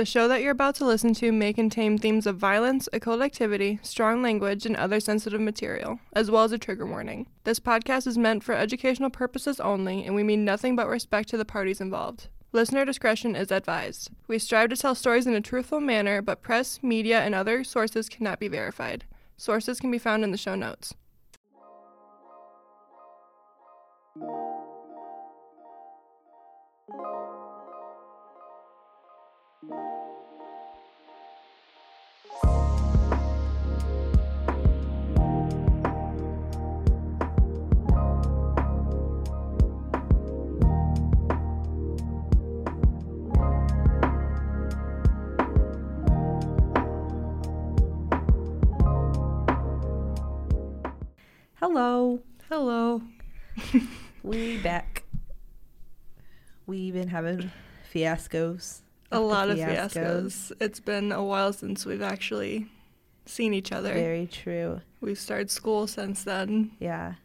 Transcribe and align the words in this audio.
The 0.00 0.06
show 0.06 0.28
that 0.28 0.40
you're 0.40 0.52
about 0.52 0.76
to 0.76 0.86
listen 0.86 1.12
to 1.16 1.30
may 1.30 1.52
contain 1.52 1.98
themes 1.98 2.26
of 2.26 2.38
violence, 2.38 2.88
occult 2.90 3.20
activity, 3.20 3.78
strong 3.82 4.22
language, 4.22 4.64
and 4.64 4.74
other 4.74 4.98
sensitive 4.98 5.42
material, 5.42 6.00
as 6.14 6.30
well 6.30 6.42
as 6.42 6.52
a 6.52 6.58
trigger 6.58 6.86
warning. 6.86 7.26
This 7.44 7.60
podcast 7.60 8.06
is 8.06 8.16
meant 8.16 8.42
for 8.42 8.54
educational 8.54 9.10
purposes 9.10 9.60
only, 9.60 10.06
and 10.06 10.14
we 10.14 10.22
mean 10.22 10.42
nothing 10.42 10.74
but 10.74 10.88
respect 10.88 11.28
to 11.28 11.36
the 11.36 11.44
parties 11.44 11.82
involved. 11.82 12.28
Listener 12.50 12.86
discretion 12.86 13.36
is 13.36 13.50
advised. 13.50 14.08
We 14.26 14.38
strive 14.38 14.70
to 14.70 14.76
tell 14.76 14.94
stories 14.94 15.26
in 15.26 15.34
a 15.34 15.42
truthful 15.42 15.80
manner, 15.80 16.22
but 16.22 16.40
press, 16.40 16.82
media, 16.82 17.20
and 17.20 17.34
other 17.34 17.62
sources 17.62 18.08
cannot 18.08 18.40
be 18.40 18.48
verified. 18.48 19.04
Sources 19.36 19.80
can 19.80 19.90
be 19.90 19.98
found 19.98 20.24
in 20.24 20.30
the 20.30 20.38
show 20.38 20.54
notes. 20.54 20.94
Hello. 51.60 52.20
Hello. 52.48 53.02
We 54.22 54.56
back. 54.58 55.04
We've 56.66 56.94
been 56.94 57.08
having 57.08 57.50
fiascos. 57.92 58.80
A 59.12 59.20
lot 59.20 59.50
of 59.50 59.58
fiascos. 59.58 60.52
It's 60.58 60.80
been 60.80 61.12
a 61.12 61.22
while 61.22 61.52
since 61.52 61.84
we've 61.84 62.00
actually 62.00 62.66
seen 63.26 63.52
each 63.52 63.72
other. 63.72 63.92
Very 63.92 64.26
true. 64.26 64.80
We've 65.02 65.18
started 65.18 65.50
school 65.50 65.86
since 65.86 66.24
then. 66.24 66.70
Yeah. 66.78 67.16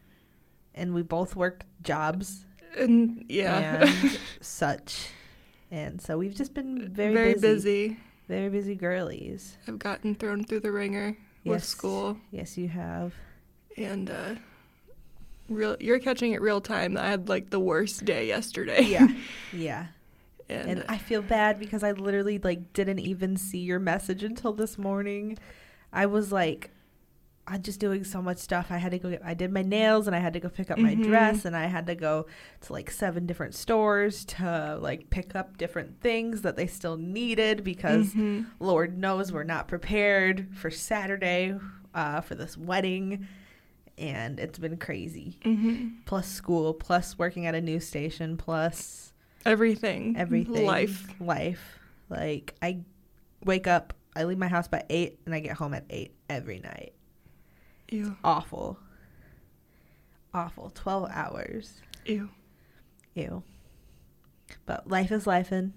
And 0.73 0.93
we 0.93 1.01
both 1.01 1.37
work 1.37 1.63
jobs 1.81 2.45
And 2.77 3.23
yeah, 3.29 3.85
and 3.85 4.19
such. 4.41 5.07
And 5.71 6.01
so 6.01 6.17
we've 6.17 6.35
just 6.35 6.53
been 6.53 6.89
very, 6.93 7.13
very 7.13 7.33
busy, 7.35 7.47
busy. 7.87 7.97
Very 8.27 8.49
busy 8.49 8.75
girlies. 8.75 9.57
I've 9.65 9.79
gotten 9.79 10.13
thrown 10.13 10.43
through 10.43 10.59
the 10.59 10.73
wringer 10.73 11.17
with 11.45 11.63
school. 11.63 12.17
Yes, 12.31 12.57
you 12.57 12.67
have. 12.67 13.13
And 13.77 14.09
uh 14.09 14.35
real 15.49 15.77
you're 15.79 15.99
catching 15.99 16.31
it 16.31 16.41
real 16.41 16.61
time 16.61 16.97
i 16.97 17.07
had 17.09 17.29
like 17.29 17.49
the 17.49 17.59
worst 17.59 18.03
day 18.05 18.27
yesterday 18.27 18.81
Yeah. 18.83 19.07
Yeah. 19.53 19.87
and, 20.49 20.69
And 20.69 20.85
I 20.89 20.97
feel 20.97 21.21
bad 21.21 21.59
because 21.59 21.83
I 21.83 21.91
literally 21.93 22.37
like 22.39 22.73
didn't 22.73 22.99
even 22.99 23.37
see 23.37 23.59
your 23.59 23.79
message 23.79 24.21
until 24.23 24.53
this 24.53 24.77
morning. 24.77 25.37
I 25.93 26.05
was 26.07 26.31
like 26.31 26.69
I'm 27.47 27.61
just 27.61 27.79
doing 27.79 28.03
so 28.03 28.23
much 28.23 28.39
stuff. 28.39 28.67
I 28.71 28.77
had 28.77 28.91
to 28.91 28.97
go 28.99 29.09
get 29.11 29.21
I 29.23 29.33
did 29.35 29.51
my 29.51 29.61
nails 29.61 30.07
and 30.07 30.15
I 30.15 30.19
had 30.19 30.33
to 30.33 30.39
go 30.39 30.49
pick 30.49 30.69
up 30.71 30.77
my 30.79 30.95
Mhm. 30.95 31.03
dress 31.03 31.45
and 31.45 31.55
I 31.55 31.65
had 31.67 31.85
to 31.87 31.95
go 31.95 32.25
to 32.61 32.73
like 32.73 32.89
seven 32.91 33.25
different 33.27 33.53
stores 33.55 34.25
to 34.25 34.77
like 34.81 35.09
pick 35.09 35.35
up 35.35 35.57
different 35.57 36.01
things 36.01 36.41
that 36.41 36.55
they 36.57 36.67
still 36.67 36.97
needed 36.97 37.63
because 37.63 38.13
Mhm. 38.13 38.45
Lord 38.59 38.97
knows 38.97 39.31
we're 39.31 39.43
not 39.43 39.67
prepared 39.67 40.47
for 40.53 40.69
Saturday 40.71 41.55
uh, 41.93 42.21
for 42.21 42.35
this 42.35 42.57
wedding 42.57 43.27
and 43.97 44.39
it's 44.39 44.59
been 44.59 44.77
crazy. 44.77 45.39
Mhm. 45.43 46.05
Plus 46.05 46.27
school, 46.27 46.73
plus 46.73 47.17
working 47.17 47.45
at 47.45 47.55
a 47.55 47.61
news 47.61 47.87
station, 47.87 48.37
plus 48.37 49.13
everything. 49.45 50.15
everything. 50.17 50.65
Life. 50.65 51.07
Life. 51.19 51.79
Like 52.09 52.55
i 52.61 52.81
wake 53.43 53.67
up 53.67 53.93
i 54.15 54.23
leave 54.23 54.37
my 54.37 54.47
house 54.47 54.67
by 54.67 54.83
8 54.89 55.19
and 55.25 55.35
i 55.35 55.39
get 55.39 55.55
home 55.57 55.73
at 55.73 55.85
8 55.89 56.13
every 56.29 56.59
night. 56.59 56.93
Ew. 57.91 58.15
Awful. 58.23 58.79
Awful. 60.33 60.71
12 60.73 61.09
hours. 61.11 61.81
Ew. 62.05 62.29
Ew. 63.13 63.43
But 64.65 64.87
life 64.89 65.11
is 65.11 65.27
life 65.27 65.51
and 65.51 65.73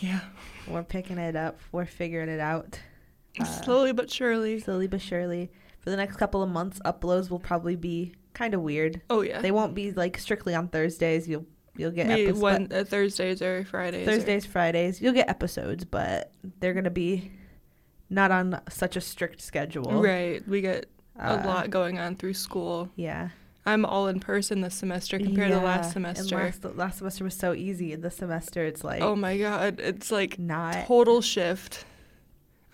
yeah. 0.00 0.20
we're 0.66 0.82
picking 0.82 1.18
it 1.18 1.36
up. 1.36 1.58
We're 1.72 1.84
figuring 1.84 2.28
it 2.28 2.40
out. 2.40 2.80
Uh, 3.38 3.44
slowly 3.44 3.92
but 3.92 4.10
surely. 4.10 4.60
Slowly 4.60 4.86
but 4.86 5.00
surely 5.00 5.50
for 5.84 5.90
the 5.90 5.96
next 5.96 6.16
couple 6.16 6.42
of 6.42 6.48
months 6.48 6.80
uploads 6.84 7.28
will 7.30 7.38
probably 7.38 7.76
be 7.76 8.14
kind 8.32 8.54
of 8.54 8.62
weird 8.62 9.02
oh 9.10 9.20
yeah 9.20 9.40
they 9.42 9.50
won't 9.52 9.74
be 9.74 9.92
like 9.92 10.16
strictly 10.18 10.54
on 10.54 10.66
thursdays 10.68 11.28
you'll 11.28 11.44
you'll 11.76 11.90
get 11.90 12.06
Maybe 12.06 12.22
episodes 12.30 12.40
one 12.42 12.68
uh, 12.72 12.84
thursdays 12.84 13.42
or 13.42 13.64
fridays 13.66 14.08
or- 14.08 14.10
Thursdays, 14.12 14.46
Fridays. 14.46 15.00
You'll 15.02 15.12
get 15.12 15.28
episodes, 15.28 15.84
but 15.84 16.32
they're 16.60 16.72
gonna 16.72 16.90
be 16.90 17.30
not 18.08 18.30
on 18.30 18.60
such 18.68 18.96
a 18.96 19.00
strict 19.00 19.40
schedule. 19.42 20.00
right 20.02 20.46
we 20.48 20.60
get 20.62 20.86
Uh, 21.18 21.40
a 21.42 21.46
lot 21.46 21.70
going 21.70 21.98
on 21.98 22.16
through 22.16 22.34
school 22.34 22.88
Yeah. 22.96 23.28
i'm 23.66 23.84
all 23.84 24.08
in 24.08 24.18
person 24.20 24.60
this 24.62 24.74
semester 24.74 25.18
compared 25.18 25.50
to 25.50 25.56
Yeah, 25.58 25.62
last 25.62 25.92
semester 25.92 26.36
last, 26.36 26.64
last 26.76 26.98
semester 26.98 27.24
was 27.24 27.34
so 27.34 27.52
easy. 27.54 27.94
This 27.94 28.16
semester, 28.16 28.64
it's 28.64 28.82
like 28.82 29.02
oh 29.02 29.14
my 29.16 29.36
god 29.38 29.78
it's 29.80 30.10
like 30.10 30.38
not. 30.38 30.86
total 30.86 31.20
shift 31.20 31.84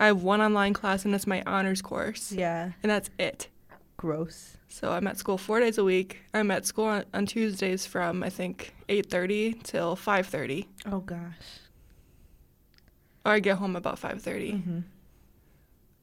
i 0.01 0.07
have 0.07 0.21
one 0.23 0.41
online 0.41 0.73
class 0.73 1.05
and 1.05 1.15
it's 1.15 1.25
my 1.27 1.41
honors 1.45 1.81
course 1.81 2.31
Yeah. 2.31 2.71
and 2.83 2.89
that's 2.89 3.09
it 3.17 3.47
Gross. 3.97 4.57
So 4.67 4.91
I'm 4.93 5.05
at 5.05 5.17
school 5.19 5.37
four 5.37 5.59
days 5.59 5.77
a 5.77 5.83
week. 5.83 6.21
I'm 6.33 6.49
at 6.49 6.65
school 6.65 6.85
on, 6.85 7.05
on 7.13 7.27
Tuesdays 7.27 7.85
from 7.85 8.23
I 8.23 8.29
think 8.31 8.73
8:30 8.89 9.61
till 9.61 9.95
5:30, 9.95 10.65
Oh 10.91 11.01
gosh. 11.01 11.59
or 13.23 13.33
I 13.33 13.39
get 13.41 13.57
home 13.57 13.75
about 13.75 13.99
5:30. 13.99 14.63
hmm 14.63 14.79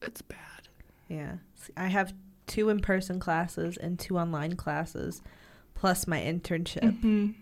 It's 0.02 0.22
bad. 0.22 0.68
Yeah. 1.08 1.38
See, 1.56 1.72
I 1.76 1.88
have 1.88 2.14
two 2.46 2.68
in-person 2.68 3.18
classes 3.18 3.76
and 3.78 3.98
two 3.98 4.16
online 4.16 4.54
classes, 4.54 5.20
plus 5.74 6.06
my 6.06 6.20
internship. 6.20 7.00
Mhm. 7.02 7.34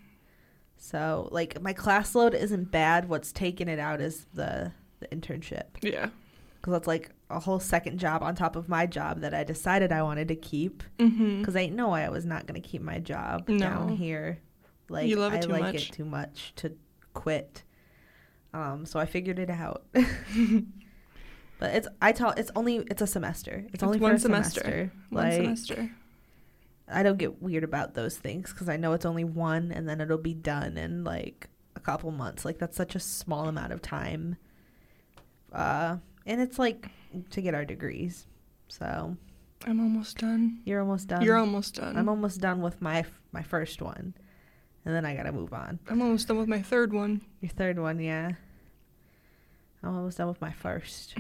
So 0.79 1.29
like 1.33 1.61
my 1.61 1.75
class 1.75 2.15
load 2.15 2.33
isn't 2.35 2.71
bad. 2.71 3.11
What's 3.11 3.31
taking 3.31 3.69
it 3.69 3.79
out 3.79 4.01
is 4.01 4.25
the 4.33 4.73
the 5.01 5.09
internship. 5.09 5.65
Yeah. 5.83 6.09
Because 6.57 6.73
that's 6.73 6.87
like 6.87 7.11
a 7.31 7.41
whole 7.41 7.59
second 7.61 7.99
job 7.99 8.23
on 8.23 8.35
top 8.35 8.57
of 8.57 8.69
my 8.69 8.87
job 8.87 9.21
that 9.21 9.35
I 9.35 9.45
decided 9.45 9.93
I 9.93 10.03
wanted 10.03 10.29
to 10.29 10.37
keep 10.37 10.83
because 10.99 11.57
I 11.57 11.67
know 11.67 11.91
I 11.93 12.09
was 12.09 12.25
not 12.25 12.47
going 12.47 12.61
to 12.61 12.67
keep 12.69 12.83
my 12.83 12.99
job 12.99 13.49
No. 13.49 13.59
down 13.59 13.89
here. 13.97 14.39
Like 14.89 15.09
You 15.09 15.17
love 15.17 15.35
it 15.35 15.39
I 15.39 15.41
too 15.41 15.49
like 15.53 15.63
much. 15.63 15.91
it 15.91 15.93
too 15.93 16.05
much 16.05 16.53
to 16.57 16.73
quit. 17.15 17.63
Um, 18.55 18.87
so 18.87 18.99
I 19.01 19.07
figured 19.07 19.39
it 19.39 19.51
out. 19.51 19.85
but 19.93 21.75
it's 21.75 21.89
I 22.01 22.13
tell 22.13 22.31
it's 22.31 22.51
only 22.55 22.77
it's 22.91 23.03
a 23.03 23.07
semester. 23.07 23.63
It's, 23.67 23.75
It's 23.75 23.83
only 23.83 23.99
one 23.99 24.19
semester. 24.19 24.61
semester. 24.61 24.93
One 25.11 25.25
like 25.25 25.33
semester. 25.35 25.91
I 26.89 27.03
don't 27.03 27.19
get 27.19 27.43
weird 27.43 27.65
about 27.65 27.95
those 27.95 28.17
things 28.17 28.53
because 28.53 28.69
I 28.69 28.77
know 28.77 28.93
it's 28.93 29.05
only 29.07 29.25
one 29.25 29.73
and 29.73 29.89
then 29.89 30.01
it'll 30.01 30.19
be 30.19 30.35
done 30.35 30.77
in 30.79 31.03
like 31.03 31.49
a 31.75 31.81
couple 31.81 32.11
months. 32.13 32.45
Like 32.45 32.59
that's 32.59 32.77
such 32.77 32.95
a 32.95 33.01
small 33.01 33.49
amount 33.49 33.73
of 33.73 33.83
time. 33.83 34.37
Uh, 35.53 35.97
and 36.27 36.41
it's 36.41 36.59
like 36.59 36.91
to 37.31 37.41
get 37.41 37.55
our 37.55 37.65
degrees. 37.65 38.27
So 38.69 39.17
I'm 39.65 39.81
almost 39.81 40.19
done. 40.19 40.61
you're 40.65 40.81
almost 40.81 41.09
done. 41.09 41.23
You're 41.23 41.37
almost 41.37 41.75
done. 41.77 41.97
I'm 41.97 42.09
almost 42.09 42.41
done 42.41 42.61
with 42.61 42.83
my 42.83 43.05
my 43.33 43.43
first 43.43 43.81
one, 43.81 44.15
and 44.85 44.95
then 44.95 45.05
I 45.05 45.15
gotta 45.15 45.33
move 45.33 45.53
on. 45.53 45.79
I'm 45.89 46.03
almost 46.03 46.29
done 46.29 46.39
with 46.39 46.49
my 46.49 46.63
third 46.63 46.93
one. 46.93 47.23
Your 47.41 47.51
third 47.51 47.79
one, 47.79 48.01
yeah. 48.01 48.33
I'm 49.83 49.95
almost 49.95 50.19
done 50.19 50.29
with 50.29 50.41
my 50.41 50.53
first, 50.53 51.17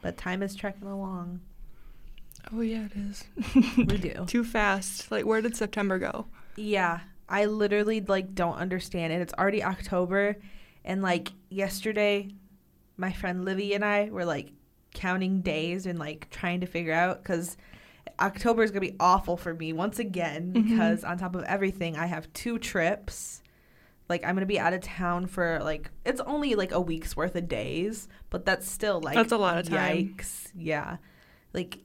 but 0.00 0.16
time 0.16 0.42
is 0.42 0.54
trekking 0.54 0.88
along. 0.88 1.40
Oh 2.52 2.62
yeah, 2.62 2.86
it 2.86 2.92
is. 2.96 3.24
We 3.76 3.84
do. 3.98 4.24
Too 4.26 4.44
fast. 4.44 5.10
Like 5.10 5.26
where 5.26 5.42
did 5.42 5.54
September 5.56 5.98
go? 5.98 6.26
Yeah, 6.56 7.00
I 7.28 7.44
literally 7.44 8.00
like 8.00 8.34
don't 8.34 8.56
understand 8.56 9.12
it. 9.12 9.20
It's 9.20 9.34
already 9.34 9.62
October, 9.62 10.36
and 10.84 11.02
like 11.02 11.32
yesterday, 11.50 12.30
my 13.00 13.12
friend 13.12 13.44
Livy 13.44 13.74
and 13.74 13.84
I 13.84 14.10
were 14.10 14.24
like 14.24 14.52
counting 14.94 15.40
days 15.40 15.86
and 15.86 15.98
like 15.98 16.28
trying 16.30 16.60
to 16.60 16.66
figure 16.66 16.92
out 16.92 17.22
because 17.22 17.56
October 18.18 18.62
is 18.62 18.70
gonna 18.70 18.80
be 18.80 18.96
awful 19.00 19.36
for 19.36 19.54
me 19.54 19.72
once 19.72 19.98
again 19.98 20.52
Mhm. 20.52 20.68
because 20.68 21.04
on 21.04 21.16
top 21.18 21.34
of 21.34 21.44
everything, 21.44 21.96
I 21.96 22.06
have 22.06 22.32
two 22.32 22.58
trips. 22.58 23.42
Like 24.08 24.24
I'm 24.24 24.34
gonna 24.34 24.46
be 24.46 24.58
out 24.58 24.72
of 24.74 24.80
town 24.82 25.26
for 25.26 25.60
like 25.62 25.90
it's 26.04 26.20
only 26.22 26.54
like 26.54 26.72
a 26.72 26.80
week's 26.80 27.16
worth 27.16 27.34
of 27.36 27.48
days, 27.48 28.08
but 28.28 28.44
that's 28.44 28.68
still 28.70 29.00
like 29.00 29.14
That's 29.14 29.32
a 29.32 29.38
lot 29.38 29.58
of 29.58 29.68
time. 29.68 30.14
Yikes! 30.16 30.50
Yeah, 30.54 30.96
like 31.54 31.78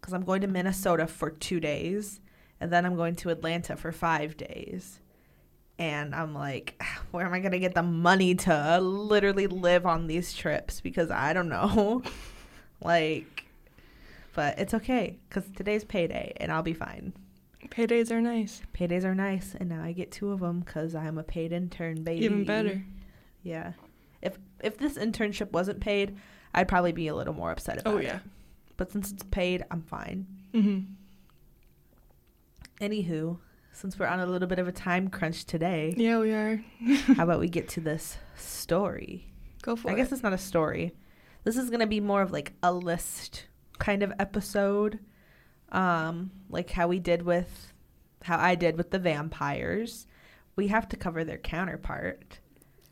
because 0.00 0.14
I'm 0.14 0.24
going 0.24 0.40
to 0.40 0.46
Minnesota 0.46 1.06
for 1.06 1.30
two 1.30 1.60
days, 1.60 2.20
and 2.60 2.72
then 2.72 2.86
I'm 2.86 2.96
going 2.96 3.14
to 3.16 3.30
Atlanta 3.30 3.76
for 3.76 3.92
five 3.92 4.36
days, 4.36 5.00
and 5.78 6.14
I'm 6.14 6.34
like, 6.34 6.82
where 7.10 7.24
am 7.26 7.32
I 7.32 7.40
gonna 7.40 7.58
get 7.58 7.74
the 7.74 7.82
money 7.82 8.34
to 8.34 8.80
literally 8.80 9.46
live 9.46 9.86
on 9.86 10.06
these 10.06 10.32
trips? 10.34 10.80
Because 10.80 11.10
I 11.10 11.32
don't 11.32 11.48
know, 11.48 12.02
like, 12.82 13.44
but 14.34 14.58
it's 14.58 14.74
okay 14.74 15.18
because 15.28 15.44
today's 15.56 15.84
payday 15.84 16.32
and 16.36 16.52
I'll 16.52 16.62
be 16.62 16.74
fine. 16.74 17.12
Paydays 17.66 18.10
are 18.10 18.20
nice. 18.20 18.62
Paydays 18.72 19.04
are 19.04 19.14
nice, 19.14 19.54
and 19.58 19.68
now 19.68 19.82
I 19.82 19.92
get 19.92 20.12
two 20.12 20.30
of 20.30 20.40
them 20.40 20.60
because 20.60 20.94
I'm 20.94 21.18
a 21.18 21.22
paid 21.24 21.52
intern, 21.52 22.02
baby. 22.04 22.24
Even 22.24 22.44
better. 22.44 22.82
Yeah. 23.42 23.72
If 24.22 24.38
if 24.60 24.78
this 24.78 24.96
internship 24.96 25.52
wasn't 25.52 25.80
paid, 25.80 26.16
I'd 26.54 26.68
probably 26.68 26.92
be 26.92 27.08
a 27.08 27.14
little 27.14 27.34
more 27.34 27.50
upset 27.50 27.80
about 27.80 27.90
it. 27.90 27.94
Oh 27.94 27.98
it. 27.98 28.04
yeah. 28.04 28.18
But 28.76 28.92
since 28.92 29.10
it's 29.10 29.24
paid, 29.24 29.64
I'm 29.70 29.82
fine. 29.82 30.26
hmm 30.52 30.80
Anywho, 32.80 33.38
since 33.72 33.98
we're 33.98 34.06
on 34.06 34.20
a 34.20 34.26
little 34.26 34.48
bit 34.48 34.58
of 34.58 34.66
a 34.68 34.72
time 34.72 35.08
crunch 35.08 35.44
today, 35.44 35.94
Yeah, 35.96 36.18
we 36.18 36.32
are. 36.32 36.62
how 37.16 37.24
about 37.24 37.40
we 37.40 37.48
get 37.48 37.68
to 37.70 37.80
this 37.80 38.18
story? 38.36 39.26
Go 39.62 39.76
for 39.76 39.88
I 39.88 39.92
it. 39.92 39.94
I 39.94 39.98
guess 39.98 40.12
it's 40.12 40.22
not 40.22 40.32
a 40.32 40.38
story. 40.38 40.94
This 41.44 41.56
is 41.56 41.70
gonna 41.70 41.86
be 41.86 42.00
more 42.00 42.22
of 42.22 42.30
like 42.32 42.52
a 42.62 42.72
list 42.72 43.46
kind 43.78 44.02
of 44.02 44.12
episode, 44.18 44.98
um, 45.70 46.30
like 46.50 46.70
how 46.70 46.88
we 46.88 46.98
did 46.98 47.22
with, 47.22 47.72
how 48.22 48.38
I 48.38 48.54
did 48.54 48.76
with 48.76 48.90
the 48.90 48.98
vampires. 48.98 50.06
We 50.56 50.68
have 50.68 50.88
to 50.88 50.96
cover 50.96 51.22
their 51.24 51.38
counterpart, 51.38 52.40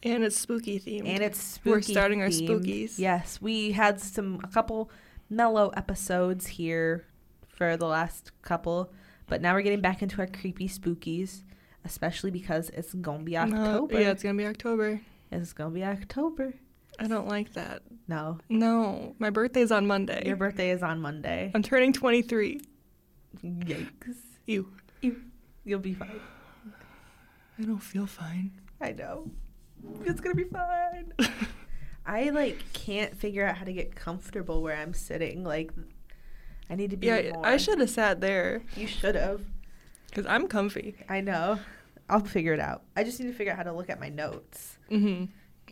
And 0.05 0.23
it's 0.23 0.39
spooky 0.39 0.79
themed. 0.79 1.09
and 1.09 1.23
it's 1.23 1.39
spooky. 1.43 1.71
We're 1.71 1.83
starting 1.83 2.23
our 2.23 2.29
spookies. 2.29 2.99
Yes, 2.99 3.41
we 3.43 3.73
had 3.73 4.01
some 4.01 4.41
a 4.45 4.49
couple 4.49 4.91
mellow 5.29 5.71
episodes 5.71 6.47
here 6.47 7.05
for 7.49 7.77
the 7.77 7.87
last 7.87 8.31
couple, 8.43 8.93
but 9.27 9.41
now 9.41 9.55
we're 9.55 9.63
getting 9.63 9.81
back 9.81 10.03
into 10.03 10.19
our 10.21 10.27
creepy 10.27 10.69
spookies, 10.69 11.43
especially 11.85 12.31
because 12.31 12.71
it's 12.71 12.95
gonna 12.95 13.23
be 13.25 13.33
No, 13.33 13.41
October. 13.43 14.01
yeah, 14.01 14.11
it's 14.11 14.23
gonna 14.23 14.39
be 14.39 14.47
October. 14.47 15.01
it's 15.33 15.53
gonna 15.53 15.71
be 15.71 15.85
October. 15.85 16.55
I 16.99 17.09
don't 17.09 17.29
like 17.29 17.53
that. 17.55 17.83
No, 18.09 18.39
No, 18.49 19.15
my 19.19 19.29
birthday's 19.31 19.71
on 19.71 19.87
Monday. 19.87 20.23
your 20.27 20.37
birthday 20.37 20.71
is 20.71 20.83
on 20.83 21.01
Monday. 21.01 21.51
I'm 21.55 21.63
turning 21.63 21.93
23. 21.93 22.61
Yikes. 23.45 24.17
Ew. 24.47 24.73
You'll 25.65 25.81
be 25.81 25.93
fine. 25.95 26.21
I 27.59 27.63
don't 27.63 27.83
feel 27.83 28.07
fine. 28.07 28.53
I 28.81 28.93
know. 28.93 29.31
It's 30.05 30.21
gonna 30.21 30.35
be 30.35 30.45
fine. 30.45 31.13
I 32.07 32.31
like 32.31 32.63
can't 32.73 33.17
figure 33.17 33.47
out 33.47 33.57
how 33.57 33.65
to 33.65 33.73
get 33.73 33.95
comfortable 33.97 34.63
where 34.63 34.77
I'm 34.77 34.95
sitting. 34.95 35.43
Like, 35.43 35.73
I 36.69 36.75
need 36.75 36.91
to 36.91 36.97
be. 36.97 37.07
Yeah, 37.07 37.31
more. 37.35 37.47
I 37.47 37.57
should 37.59 37.79
have 37.81 37.91
sat 37.91 38.21
there 38.21 38.63
You 38.77 38.87
should 38.87 39.15
have. 39.15 39.43
because 40.09 40.27
I'm 40.27 40.49
comfy. 40.49 40.97
I 41.09 41.21
know. 41.21 41.61
I'll 42.09 42.21
figure 42.21 42.53
it 42.53 42.61
out. 42.61 42.83
I 42.97 43.05
just 43.05 43.19
need 43.21 43.27
to 43.27 43.33
figure 43.33 43.53
out 43.53 43.57
how 43.59 43.65
to 43.65 43.73
look 43.73 43.91
at 43.91 44.01
my 44.01 44.09
notes. 44.09 44.79
hmm 44.89 45.25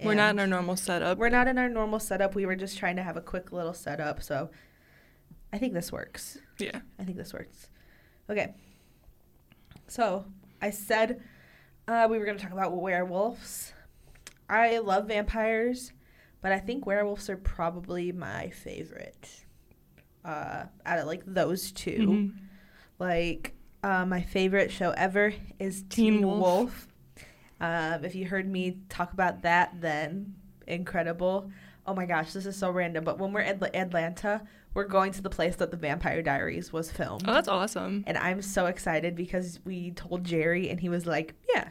We're 0.04 0.14
not 0.14 0.30
in 0.34 0.40
our 0.40 0.46
normal 0.46 0.76
setup. 0.76 1.18
We're 1.18 1.28
not 1.28 1.46
in 1.48 1.58
our 1.58 1.68
normal 1.68 2.00
setup. 2.00 2.34
We 2.34 2.44
were 2.46 2.56
just 2.56 2.76
trying 2.78 2.96
to 2.96 3.02
have 3.02 3.16
a 3.16 3.20
quick 3.20 3.52
little 3.52 3.72
setup. 3.74 4.22
So, 4.22 4.50
I 5.52 5.58
think 5.58 5.72
this 5.74 5.92
works. 5.92 6.38
Yeah. 6.58 6.80
I 6.98 7.04
think 7.04 7.16
this 7.16 7.32
works. 7.32 7.68
Okay. 8.28 8.54
So 9.86 10.24
I 10.62 10.70
said 10.70 11.20
uh, 11.86 12.08
we 12.10 12.18
were 12.18 12.24
going 12.24 12.36
to 12.36 12.42
talk 12.42 12.52
about 12.52 12.74
werewolves. 12.76 13.72
I 14.48 14.78
love 14.78 15.06
vampires, 15.08 15.92
but 16.40 16.50
I 16.52 16.58
think 16.58 16.86
werewolves 16.86 17.30
are 17.30 17.36
probably 17.36 18.10
my 18.12 18.50
favorite. 18.50 19.43
Uh, 20.24 20.64
out 20.86 20.98
of 20.98 21.06
like 21.06 21.22
those 21.26 21.70
2 21.72 21.90
Mhm. 22.08 22.32
like 22.98 23.52
uh, 23.82 24.06
my 24.06 24.22
favorite 24.22 24.70
show 24.70 24.90
ever 24.92 25.34
is 25.58 25.82
Teen 25.82 26.14
Teen, 26.14 26.26
Wolf. 26.26 26.40
Wolf. 26.40 26.88
Um, 27.60 28.04
if 28.04 28.14
you 28.14 28.26
heard 28.26 28.48
me 28.48 28.78
talk 28.88 29.12
about 29.12 29.42
that, 29.42 29.78
then 29.80 30.34
incredible. 30.66 31.50
Oh 31.86 31.94
my 31.94 32.06
gosh, 32.06 32.32
this 32.32 32.46
is 32.46 32.56
so 32.56 32.70
random. 32.70 33.04
But 33.04 33.18
when 33.18 33.32
we're 33.34 33.42
in 33.42 33.62
Atlanta, 33.74 34.40
we're 34.72 34.86
going 34.86 35.12
to 35.12 35.20
the 35.22 35.28
place 35.28 35.56
that 35.56 35.70
the 35.70 35.76
Vampire 35.76 36.22
Diaries 36.22 36.72
was 36.72 36.90
filmed. 36.90 37.24
Oh, 37.28 37.34
that's 37.34 37.46
awesome. 37.48 38.04
And 38.06 38.16
I'm 38.16 38.40
so 38.40 38.66
excited 38.66 39.14
because 39.14 39.60
we 39.66 39.90
told 39.90 40.24
Jerry 40.24 40.70
and 40.70 40.80
he 40.80 40.88
was 40.88 41.04
like, 41.04 41.34
yeah. 41.54 41.68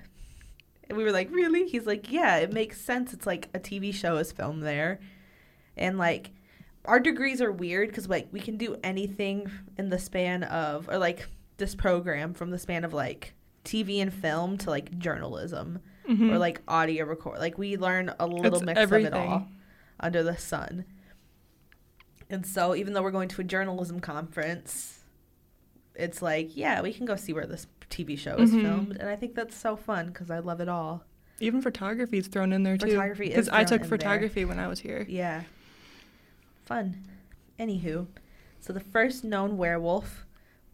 And 0.87 0.95
we 0.97 1.03
were 1.03 1.11
like, 1.11 1.31
really? 1.31 1.67
He's 1.67 1.87
like, 1.87 2.11
yeah, 2.11 2.37
it 2.37 2.53
makes 2.53 2.79
sense. 2.79 3.11
It's 3.13 3.25
like 3.25 3.49
a 3.55 3.59
TV 3.59 3.91
show 3.91 4.17
is 4.17 4.31
filmed 4.31 4.61
there. 4.61 4.99
And 5.75 5.97
like, 5.97 6.29
our 6.85 6.99
degrees 6.99 7.41
are 7.41 7.51
weird 7.51 7.89
because 7.89 8.09
like 8.09 8.27
we 8.31 8.39
can 8.39 8.57
do 8.57 8.77
anything 8.83 9.49
in 9.77 9.89
the 9.89 9.99
span 9.99 10.43
of, 10.43 10.89
or 10.89 10.97
like 10.97 11.27
this 11.57 11.75
program 11.75 12.33
from 12.33 12.49
the 12.51 12.57
span 12.59 12.83
of 12.83 12.93
like 12.93 13.33
TV 13.63 14.01
and 14.01 14.13
film 14.13 14.57
to 14.57 14.69
like 14.69 14.97
journalism 14.97 15.79
Mhm. 16.09 16.33
or 16.33 16.37
like 16.37 16.61
audio 16.67 17.05
record. 17.05 17.39
Like 17.39 17.57
we 17.57 17.77
learn 17.77 18.13
a 18.19 18.27
little 18.27 18.55
It's 18.57 18.63
mix 18.65 18.79
of 18.81 18.91
it 18.93 19.13
all 19.13 19.19
everything. 19.21 19.55
under 19.99 20.21
the 20.23 20.35
sun. 20.37 20.83
And 22.29 22.45
so 22.45 22.75
even 22.75 22.93
though 22.93 23.01
we're 23.01 23.11
going 23.11 23.29
to 23.29 23.41
a 23.41 23.43
journalism 23.43 23.99
conference, 23.99 25.03
it's 25.95 26.21
like, 26.21 26.57
yeah, 26.57 26.81
we 26.81 26.91
can 26.93 27.05
go 27.05 27.15
see 27.15 27.31
where 27.31 27.45
this 27.45 27.67
TV 27.89 28.17
show 28.17 28.35
is 28.37 28.51
Mhm. 28.51 28.61
filmed. 28.61 28.97
And 28.99 29.07
I 29.09 29.15
think 29.15 29.35
that's 29.35 29.55
so 29.55 29.75
fun 29.75 30.07
because 30.07 30.29
I 30.31 30.39
love 30.39 30.59
it 30.59 30.67
all. 30.67 31.05
Even 31.39 31.61
photography 31.61 32.17
is 32.17 32.27
thrown 32.27 32.51
in 32.53 32.63
there 32.63 32.77
too. 32.77 32.87
Photography 32.91 33.25
is 33.27 33.29
Because 33.35 33.49
I 33.49 33.63
took 33.63 33.81
in 33.83 33.89
there. 33.89 33.97
photography 33.97 34.45
when 34.45 34.59
I 34.59 34.67
was 34.67 34.79
here. 34.79 35.05
Yeah. 35.07 35.43
Fun. 36.65 37.05
Anywho, 37.59 38.07
so 38.59 38.73
the 38.73 38.79
first 38.79 39.23
known 39.23 39.57
werewolf 39.57 40.25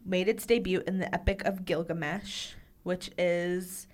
made 0.06 0.27
its 0.27 0.45
debut 0.45 0.81
in 0.88 1.00
the 1.00 1.13
Epic 1.13 1.44
of 1.45 1.65
Gilgamesh, 1.65 2.51
which 2.83 3.12
is 3.18 3.88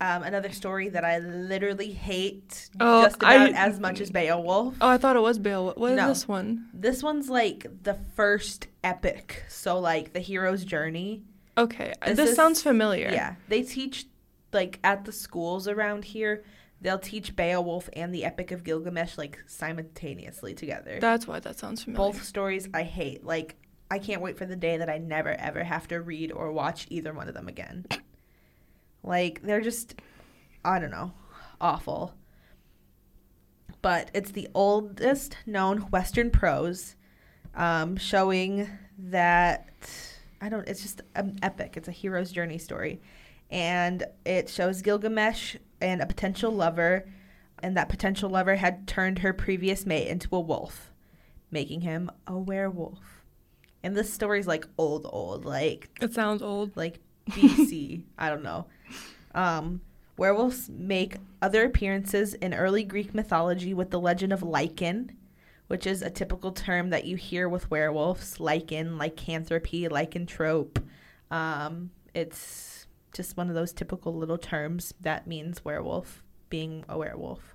um, 0.00 0.22
another 0.22 0.50
story 0.50 0.88
that 0.88 1.04
I 1.04 1.18
literally 1.18 1.92
hate 1.92 2.70
Oh, 2.80 3.02
just 3.04 3.16
about 3.16 3.52
I- 3.54 3.66
as 3.66 3.80
much 3.80 4.00
as 4.00 4.10
Beowulf. 4.10 4.76
Oh, 4.80 4.88
I 4.88 4.98
thought 4.98 5.16
it 5.16 5.20
was 5.20 5.38
Bill. 5.38 5.72
What 5.76 5.92
is 5.92 5.96
No. 5.96 6.08
this 6.08 6.28
one? 6.28 6.68
This 6.72 7.02
one's 7.02 7.28
like 7.28 7.66
the 7.82 7.94
first 8.14 8.68
epic, 8.84 9.44
so 9.48 9.78
like 9.78 10.12
the 10.12 10.20
hero's 10.20 10.64
journey. 10.64 11.22
Okay, 11.58 11.92
This 12.06 12.16
this, 12.16 12.30
is- 12.30 12.36
sounds 12.36 12.62
familiar. 12.62 13.10
Yeah, 13.10 13.36
they 13.48 13.62
teach 13.62 14.06
like 14.52 14.78
at 14.84 15.04
the 15.04 15.12
schools 15.12 15.66
around 15.68 16.04
here. 16.04 16.44
They'll 16.80 16.98
teach 16.98 17.34
Beowulf 17.34 17.88
and 17.94 18.14
the 18.14 18.24
Epic 18.24 18.50
of 18.50 18.62
Gilgamesh 18.62 19.16
like 19.16 19.38
simultaneously 19.46 20.54
together. 20.54 20.98
That's 21.00 21.26
why 21.26 21.40
that 21.40 21.58
sounds 21.58 21.82
familiar. 21.84 22.12
Both 22.12 22.24
stories 22.24 22.68
I 22.74 22.82
hate. 22.82 23.24
Like 23.24 23.56
I 23.90 23.98
can't 23.98 24.20
wait 24.20 24.36
for 24.36 24.46
the 24.46 24.56
day 24.56 24.76
that 24.76 24.90
I 24.90 24.98
never 24.98 25.30
ever 25.30 25.64
have 25.64 25.88
to 25.88 26.00
read 26.00 26.32
or 26.32 26.52
watch 26.52 26.86
either 26.90 27.12
one 27.12 27.28
of 27.28 27.34
them 27.34 27.48
again. 27.48 27.86
Like 29.02 29.42
they're 29.42 29.60
just 29.60 29.94
I 30.64 30.80
don't 30.80 30.90
know, 30.90 31.12
awful. 31.60 32.12
But 33.82 34.10
it's 34.12 34.32
the 34.32 34.48
oldest 34.52 35.36
known 35.46 35.78
western 35.92 36.32
prose 36.32 36.96
um, 37.54 37.96
showing 37.96 38.68
that 38.98 39.68
I 40.40 40.48
don't 40.48 40.66
it's 40.68 40.82
just 40.82 41.02
an 41.14 41.38
epic. 41.40 41.76
It's 41.76 41.86
a 41.86 41.92
hero's 41.92 42.32
journey 42.32 42.58
story. 42.58 43.00
And 43.48 44.02
it 44.24 44.48
shows 44.48 44.82
Gilgamesh 44.82 45.54
and 45.80 46.00
a 46.00 46.06
potential 46.06 46.50
lover 46.50 47.06
and 47.62 47.76
that 47.76 47.88
potential 47.88 48.28
lover 48.28 48.56
had 48.56 48.86
turned 48.86 49.20
her 49.20 49.32
previous 49.32 49.86
mate 49.86 50.08
into 50.08 50.28
a 50.36 50.40
wolf 50.40 50.90
making 51.50 51.82
him 51.82 52.10
a 52.26 52.36
werewolf. 52.36 53.22
And 53.82 53.96
this 53.96 54.12
story's 54.12 54.46
like 54.46 54.66
old, 54.78 55.06
old, 55.10 55.44
like 55.44 55.88
it 56.00 56.12
sounds 56.12 56.42
old. 56.42 56.76
like 56.76 57.00
BC. 57.30 58.02
I 58.18 58.28
don't 58.28 58.42
know. 58.42 58.66
Um, 59.34 59.80
werewolves 60.16 60.68
make 60.68 61.16
other 61.42 61.64
appearances 61.64 62.34
in 62.34 62.54
early 62.54 62.84
Greek 62.84 63.14
mythology 63.14 63.74
with 63.74 63.90
the 63.90 64.00
legend 64.00 64.32
of 64.32 64.40
Lycan, 64.40 65.10
which 65.68 65.86
is 65.86 66.02
a 66.02 66.10
typical 66.10 66.52
term 66.52 66.90
that 66.90 67.04
you 67.04 67.16
hear 67.16 67.48
with 67.48 67.70
werewolves. 67.70 68.38
Lycan, 68.38 68.98
lycanthropy, 68.98 69.88
lycanthrope. 69.88 70.82
Um, 71.30 71.90
it's 72.14 72.85
just 73.16 73.36
one 73.36 73.48
of 73.48 73.54
those 73.54 73.72
typical 73.72 74.14
little 74.14 74.38
terms 74.38 74.94
that 75.00 75.26
means 75.26 75.64
werewolf, 75.64 76.22
being 76.50 76.84
a 76.88 76.98
werewolf. 76.98 77.54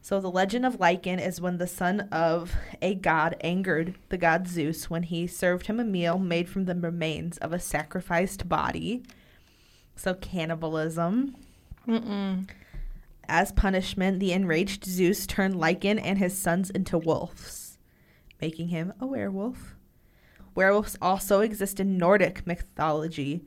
So 0.00 0.20
the 0.20 0.30
legend 0.30 0.66
of 0.66 0.78
Lycan 0.78 1.24
is 1.24 1.40
when 1.40 1.58
the 1.58 1.68
son 1.68 2.08
of 2.10 2.56
a 2.80 2.96
god 2.96 3.36
angered 3.40 3.94
the 4.08 4.18
god 4.18 4.48
Zeus 4.48 4.90
when 4.90 5.04
he 5.04 5.28
served 5.28 5.66
him 5.66 5.78
a 5.78 5.84
meal 5.84 6.18
made 6.18 6.48
from 6.48 6.64
the 6.64 6.74
remains 6.74 7.38
of 7.38 7.52
a 7.52 7.60
sacrificed 7.60 8.48
body. 8.48 9.04
So 9.94 10.14
cannibalism. 10.14 11.36
Mm-mm. 11.86 12.48
As 13.28 13.52
punishment, 13.52 14.18
the 14.18 14.32
enraged 14.32 14.84
Zeus 14.84 15.26
turned 15.26 15.54
Lycan 15.54 16.00
and 16.02 16.18
his 16.18 16.36
sons 16.36 16.70
into 16.70 16.98
wolves, 16.98 17.78
making 18.40 18.68
him 18.68 18.92
a 19.00 19.06
werewolf. 19.06 19.76
Werewolves 20.56 20.98
also 21.00 21.40
exist 21.40 21.78
in 21.78 21.96
Nordic 21.96 22.44
mythology 22.46 23.44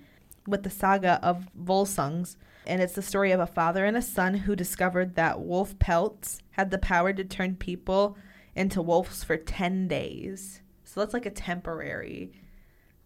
with 0.47 0.63
the 0.63 0.69
saga 0.69 1.19
of 1.23 1.47
Volsungs, 1.59 2.35
and 2.67 2.81
it's 2.81 2.93
the 2.93 3.01
story 3.01 3.31
of 3.31 3.39
a 3.39 3.45
father 3.47 3.85
and 3.85 3.95
a 3.97 4.01
son 4.01 4.33
who 4.33 4.55
discovered 4.55 5.15
that 5.15 5.39
wolf 5.41 5.77
pelts 5.79 6.39
had 6.51 6.71
the 6.71 6.77
power 6.77 7.13
to 7.13 7.23
turn 7.23 7.55
people 7.55 8.17
into 8.55 8.81
wolves 8.81 9.23
for 9.23 9.37
10 9.37 9.87
days. 9.87 10.61
So 10.83 10.99
that's 10.99 11.13
like 11.13 11.25
a 11.25 11.31
temporary 11.31 12.31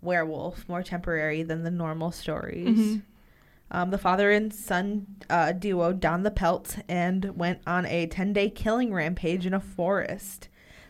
werewolf, 0.01 0.67
more 0.69 0.83
temporary 0.83 1.43
than 1.43 1.63
the 1.63 1.71
normal 1.71 2.11
stories. 2.11 2.77
Mhm. 2.77 3.01
Um, 3.71 3.91
the 3.91 3.97
father 3.97 4.31
and 4.31 4.53
son 4.53 5.05
uh, 5.29 5.51
duo 5.51 5.93
donned 5.93 6.25
the 6.25 6.31
pelts 6.31 6.77
and 6.87 7.37
went 7.37 7.61
on 7.67 7.85
a 7.85 8.07
10 8.07 8.33
day 8.33 8.49
killing 8.49 8.93
rampage 8.93 9.45
in 9.45 9.53
a 9.53 9.59
forest. 9.59 10.49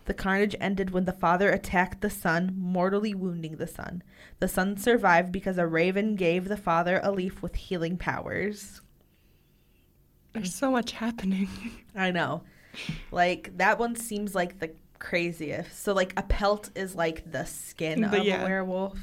The 0.10 0.16
carnage 0.16 0.56
ended 0.60 0.90
when 0.90 1.06
the 1.06 1.14
father 1.14 1.52
attacked 1.52 2.02
the 2.02 2.10
son, 2.10 2.56
mortally 2.58 3.14
wounding 3.14 3.58
the 3.58 3.68
son. 3.68 4.02
The 4.40 4.48
son 4.48 4.76
survived 4.76 5.32
because 5.32 5.60
a 5.60 5.68
raven 5.68 6.16
gave 6.16 6.48
the 6.48 6.58
father 6.58 7.00
a 7.04 7.12
leaf 7.12 7.44
with 7.44 7.54
healing 7.54 7.96
powers. 7.96 8.82
There's 10.34 10.56
so 10.56 10.72
much 10.72 10.94
happening. 10.94 11.48
I 11.96 12.10
know. 12.10 12.42
like 13.12 13.56
that 13.60 13.78
one 13.78 13.96
seems 13.96 14.34
like 14.34 14.58
the 14.58 14.72
craziest. 14.98 15.80
So 15.80 15.94
like 15.94 16.14
a 16.18 16.24
pelt 16.24 16.72
is 16.74 16.96
like 16.96 17.32
the 17.32 17.46
skin 17.46 18.02
The- 18.02 18.18
of 18.22 18.26
yeah. 18.26 18.42
a 18.42 18.46
werewolf. 18.46 18.98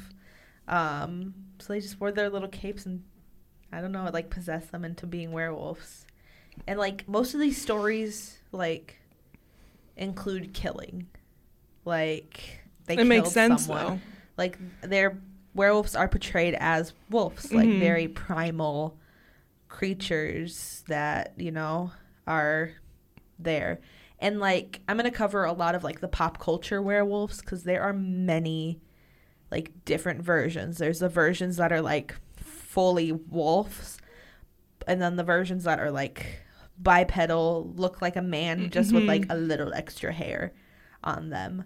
Um, 0.67 1.33
so 1.59 1.71
they 1.71 1.79
just 1.79 2.01
wore 2.01 2.11
their 2.11 2.29
little 2.29 2.49
capes 2.49 2.85
and 2.85 3.01
I 3.71 3.79
don't 3.79 3.93
know, 3.93 4.05
it 4.07 4.13
like 4.13 4.29
possessed 4.29 4.73
them 4.73 4.83
into 4.83 5.07
being 5.07 5.31
werewolves. 5.31 6.05
And 6.67 6.77
like 6.77 7.07
most 7.07 7.33
of 7.33 7.39
these 7.39 7.61
stories 7.61 8.39
like 8.51 8.97
include 9.97 10.53
killing. 10.53 11.07
Like 11.85 12.61
they 12.85 12.95
it 12.97 13.05
makes 13.05 13.31
sense 13.31 13.65
someone. 13.65 13.85
though. 13.85 13.99
Like 14.37 14.57
their 14.81 15.17
werewolves 15.53 15.95
are 15.95 16.07
portrayed 16.07 16.55
as 16.59 16.93
wolves, 17.09 17.51
like 17.51 17.67
Mhm. 17.67 17.79
very 17.79 18.07
primal 18.07 18.97
creatures 19.67 20.83
that, 20.87 21.33
you 21.37 21.51
know, 21.51 21.91
are 22.25 22.71
there. 23.39 23.79
And 24.19 24.39
like 24.39 24.81
I'm 24.87 24.97
going 24.97 25.09
to 25.09 25.15
cover 25.15 25.43
a 25.45 25.53
lot 25.53 25.75
of 25.75 25.83
like 25.83 25.99
the 26.01 26.07
pop 26.07 26.39
culture 26.39 26.81
werewolves 26.81 27.41
cuz 27.41 27.63
there 27.63 27.81
are 27.83 27.93
many 27.93 28.81
like 29.51 29.85
different 29.85 30.21
versions. 30.21 30.77
There's 30.77 30.99
the 30.99 31.09
versions 31.09 31.57
that 31.57 31.71
are 31.71 31.81
like 31.81 32.15
fully 32.35 33.11
wolves 33.11 33.97
and 34.87 35.01
then 35.01 35.15
the 35.15 35.23
versions 35.23 35.63
that 35.65 35.79
are 35.79 35.91
like 35.91 36.41
bipedal, 36.81 37.73
look 37.75 38.01
like 38.01 38.15
a 38.15 38.21
man 38.21 38.69
just 38.69 38.93
with 38.93 39.03
Mhm. 39.03 39.07
like 39.07 39.25
a 39.29 39.35
little 39.35 39.73
extra 39.73 40.11
hair 40.11 40.53
on 41.03 41.29
them. 41.29 41.63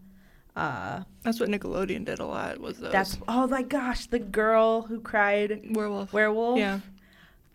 Uh 0.56 1.04
That's 1.24 1.40
what 1.40 1.50
Nickelodeon 1.50 2.06
did 2.06 2.20
a 2.20 2.26
lot. 2.26 2.60
Was 2.60 2.80
those 2.80 2.92
that's 2.92 3.18
oh 3.28 3.48
my 3.48 3.62
gosh, 3.62 4.08
the 4.08 4.20
girl 4.20 4.84
who 4.84 5.00
cried 5.00 5.62
werewolf? 5.72 6.12
werewolf 6.14 6.60
Yeah. 6.60 6.80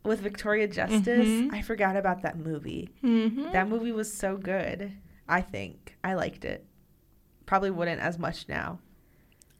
with 0.04 0.20
Victoria 0.20 0.66
Justice. 0.68 1.28
Mhm. 1.28 1.52
I 1.52 1.62
forgot 1.62 1.96
about 1.96 2.22
that 2.22 2.38
movie. 2.38 2.90
Mm-hmm. 3.02 3.52
That 3.52 3.68
movie 3.68 3.92
was 3.92 4.12
so 4.12 4.36
good. 4.36 4.92
I 5.28 5.40
think 5.42 5.96
I 6.04 6.14
liked 6.14 6.44
it. 6.44 6.64
Probably 7.44 7.70
wouldn't 7.70 8.00
as 8.00 8.18
much 8.18 8.48
now. 8.48 8.80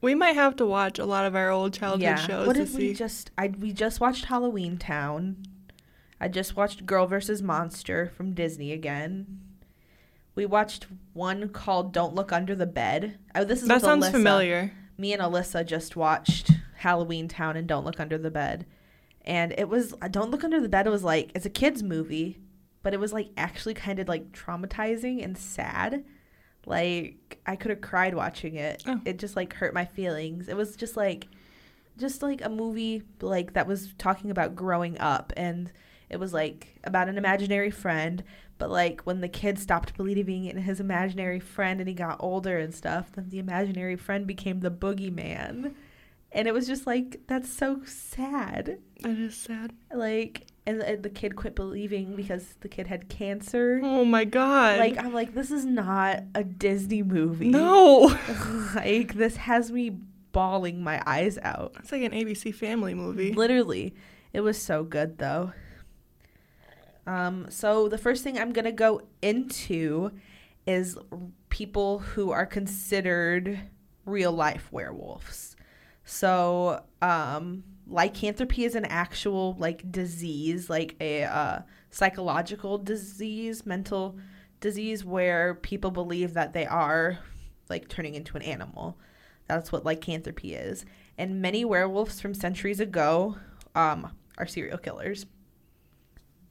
we 0.02 0.14
might 0.14 0.34
have 0.36 0.54
to 0.54 0.64
watch 0.66 0.98
a 0.98 1.04
lot 1.06 1.24
of 1.24 1.34
our 1.34 1.50
old 1.50 1.72
childhood 1.72 2.18
shows 2.20 2.46
What 2.46 2.54
did 2.56 2.68
see. 2.68 2.88
we 2.88 2.94
just? 2.94 3.30
I 3.36 3.48
we 3.48 3.72
just 3.72 3.98
watched 4.00 4.26
Halloween 4.26 4.76
Town. 4.78 5.36
I 6.20 6.28
just 6.28 6.56
watched 6.56 6.86
Girl 6.86 7.06
vs. 7.06 7.42
Monster 7.42 8.10
from 8.16 8.32
Disney 8.34 8.72
again. 8.72 9.40
We 10.34 10.46
watched 10.46 10.86
one 11.12 11.48
called 11.48 11.92
Don't 11.92 12.14
Look 12.14 12.32
Under 12.32 12.54
the 12.54 12.66
Bed. 12.66 13.18
Oh, 13.34 13.44
this 13.44 13.62
is 13.62 13.68
that 13.68 13.82
sounds 13.82 14.06
Alyssa. 14.06 14.12
familiar. 14.12 14.72
me 14.98 15.12
and 15.12 15.22
Alyssa 15.22 15.64
just 15.66 15.96
watched 15.96 16.52
Halloween 16.76 17.28
Town 17.28 17.56
and 17.56 17.66
Don't 17.66 17.84
Look 17.84 18.00
Under 18.00 18.18
the 18.18 18.30
Bed. 18.30 18.66
And 19.24 19.54
it 19.58 19.68
was 19.68 19.94
uh, 20.00 20.08
Don't 20.08 20.30
Look 20.30 20.44
Under 20.44 20.60
the 20.60 20.68
Bed 20.68 20.86
It 20.86 20.90
was 20.90 21.02
like 21.04 21.32
it's 21.34 21.46
a 21.46 21.50
kids 21.50 21.82
movie, 21.82 22.38
but 22.82 22.94
it 22.94 23.00
was 23.00 23.12
like 23.12 23.30
actually 23.36 23.74
kind 23.74 23.98
of 23.98 24.08
like 24.08 24.32
traumatizing 24.32 25.24
and 25.24 25.36
sad. 25.36 26.04
Like 26.66 27.38
I 27.46 27.56
could 27.56 27.70
have 27.70 27.80
cried 27.80 28.14
watching 28.14 28.56
it. 28.56 28.82
Oh. 28.86 29.00
It 29.04 29.18
just 29.18 29.36
like 29.36 29.54
hurt 29.54 29.74
my 29.74 29.84
feelings. 29.84 30.48
It 30.48 30.56
was 30.56 30.76
just 30.76 30.96
like 30.96 31.28
just 31.98 32.22
like 32.22 32.44
a 32.44 32.48
movie 32.48 33.02
like 33.22 33.54
that 33.54 33.66
was 33.66 33.94
talking 33.96 34.30
about 34.30 34.54
growing 34.54 34.98
up 34.98 35.32
and 35.36 35.72
it 36.10 36.18
was 36.18 36.32
like 36.32 36.78
about 36.84 37.08
an 37.08 37.18
imaginary 37.18 37.70
friend 37.70 38.22
but 38.58 38.70
like 38.70 39.02
when 39.02 39.20
the 39.20 39.28
kid 39.28 39.58
stopped 39.58 39.96
believing 39.96 40.44
in 40.46 40.56
his 40.58 40.80
imaginary 40.80 41.40
friend 41.40 41.80
and 41.80 41.88
he 41.88 41.94
got 41.94 42.16
older 42.20 42.58
and 42.58 42.74
stuff 42.74 43.10
then 43.12 43.28
the 43.28 43.38
imaginary 43.38 43.96
friend 43.96 44.26
became 44.26 44.60
the 44.60 44.70
boogeyman 44.70 45.74
and 46.32 46.48
it 46.48 46.54
was 46.54 46.66
just 46.66 46.86
like 46.86 47.20
that's 47.26 47.50
so 47.50 47.80
sad 47.84 48.78
That 49.02 49.18
is 49.18 49.36
sad. 49.36 49.72
like 49.94 50.46
and 50.68 50.80
the, 50.80 50.96
the 50.96 51.10
kid 51.10 51.36
quit 51.36 51.54
believing 51.54 52.16
because 52.16 52.54
the 52.60 52.68
kid 52.68 52.86
had 52.88 53.08
cancer 53.08 53.80
Oh 53.82 54.04
my 54.04 54.24
god. 54.24 54.78
like 54.78 54.98
i'm 54.98 55.12
like 55.14 55.34
this 55.34 55.50
is 55.50 55.64
not 55.64 56.22
a 56.34 56.42
disney 56.44 57.02
movie 57.02 57.48
no. 57.48 58.16
like 58.74 59.14
this 59.14 59.36
has 59.36 59.70
me 59.70 59.90
bawling 60.32 60.82
my 60.82 61.02
eyes 61.06 61.38
out 61.42 61.74
It's 61.78 61.92
like 61.92 62.02
an 62.02 62.12
ABC 62.12 62.54
Family 62.54 62.92
movie. 62.92 63.32
Literally. 63.32 63.94
It 64.34 64.40
was 64.42 64.60
so 64.60 64.84
good 64.84 65.16
though. 65.16 65.52
Um, 67.06 67.46
so 67.50 67.88
the 67.88 67.98
first 67.98 68.24
thing 68.24 68.38
I'm 68.38 68.52
gonna 68.52 68.72
go 68.72 69.02
into 69.22 70.12
is 70.66 70.98
people 71.48 72.00
who 72.00 72.30
are 72.30 72.46
considered 72.46 73.60
real 74.04 74.32
life 74.32 74.68
werewolves. 74.72 75.56
So 76.04 76.82
um 77.02 77.64
lycanthropy 77.86 78.64
is 78.64 78.74
an 78.74 78.84
actual 78.84 79.56
like 79.58 79.90
disease, 79.90 80.68
like 80.68 80.96
a 81.00 81.24
uh, 81.24 81.60
psychological 81.90 82.78
disease, 82.78 83.64
mental 83.64 84.18
disease 84.60 85.04
where 85.04 85.54
people 85.54 85.90
believe 85.90 86.34
that 86.34 86.52
they 86.52 86.66
are 86.66 87.18
like 87.68 87.88
turning 87.88 88.14
into 88.14 88.36
an 88.36 88.42
animal. 88.42 88.98
That's 89.46 89.70
what 89.70 89.84
lycanthropy 89.84 90.54
is. 90.54 90.84
And 91.18 91.40
many 91.40 91.64
werewolves 91.64 92.20
from 92.20 92.34
centuries 92.34 92.80
ago 92.80 93.36
um, 93.74 94.12
are 94.38 94.46
serial 94.46 94.78
killers. 94.78 95.26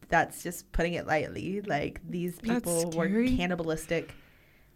That's 0.10 0.44
just 0.44 0.72
putting 0.72 0.94
it 0.94 1.08
lightly. 1.08 1.62
Like 1.62 2.02
these 2.08 2.40
people 2.40 2.92
were 2.92 3.08
cannibalistic 3.28 4.14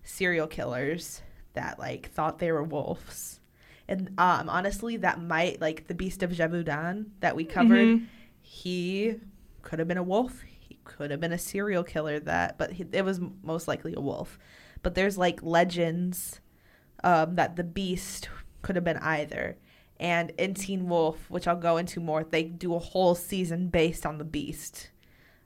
serial 0.04 0.48
killers 0.48 1.22
that 1.54 1.80
like 1.80 2.12
thought 2.12 2.40
they 2.40 2.52
were 2.52 2.64
wolves. 2.64 3.40
And 3.88 4.10
um, 4.20 4.50
honestly, 4.50 4.98
that 4.98 5.22
might 5.22 5.60
like 5.62 5.88
the 5.88 5.96
Beast 5.96 6.22
of 6.24 6.32
Gévaudan 6.32 7.08
that 7.22 7.36
we 7.36 7.44
covered. 7.44 7.88
Mhm. 7.88 8.06
He 8.42 9.16
could 9.62 9.80
have 9.80 9.88
been 9.88 9.98
a 9.98 10.04
wolf. 10.04 10.42
He 10.60 10.78
could 10.84 11.12
have 11.12 11.20
been 11.20 11.34
a 11.34 11.38
serial 11.40 11.84
killer. 11.84 12.20
That, 12.20 12.58
but 12.58 12.74
he, 12.74 12.86
it 12.92 13.04
was 13.04 13.20
most 13.44 13.68
likely 13.68 13.94
a 13.96 14.02
wolf. 14.02 14.38
But 14.84 14.96
there's 14.96 15.18
like 15.18 15.42
legends 15.44 16.40
um, 17.04 17.36
that 17.36 17.56
the 17.56 17.64
beast 17.64 18.30
could 18.62 18.76
have 18.76 18.86
been 18.86 18.98
either. 18.98 19.58
And 20.00 20.32
in 20.38 20.54
Teen 20.54 20.88
Wolf, 20.88 21.30
which 21.30 21.48
I'll 21.48 21.58
go 21.58 21.76
into 21.76 22.00
more, 22.00 22.24
they 22.24 22.44
do 22.44 22.74
a 22.76 22.80
whole 22.80 23.16
season 23.16 23.68
based 23.68 24.06
on 24.06 24.18
the 24.18 24.24
beast 24.24 24.92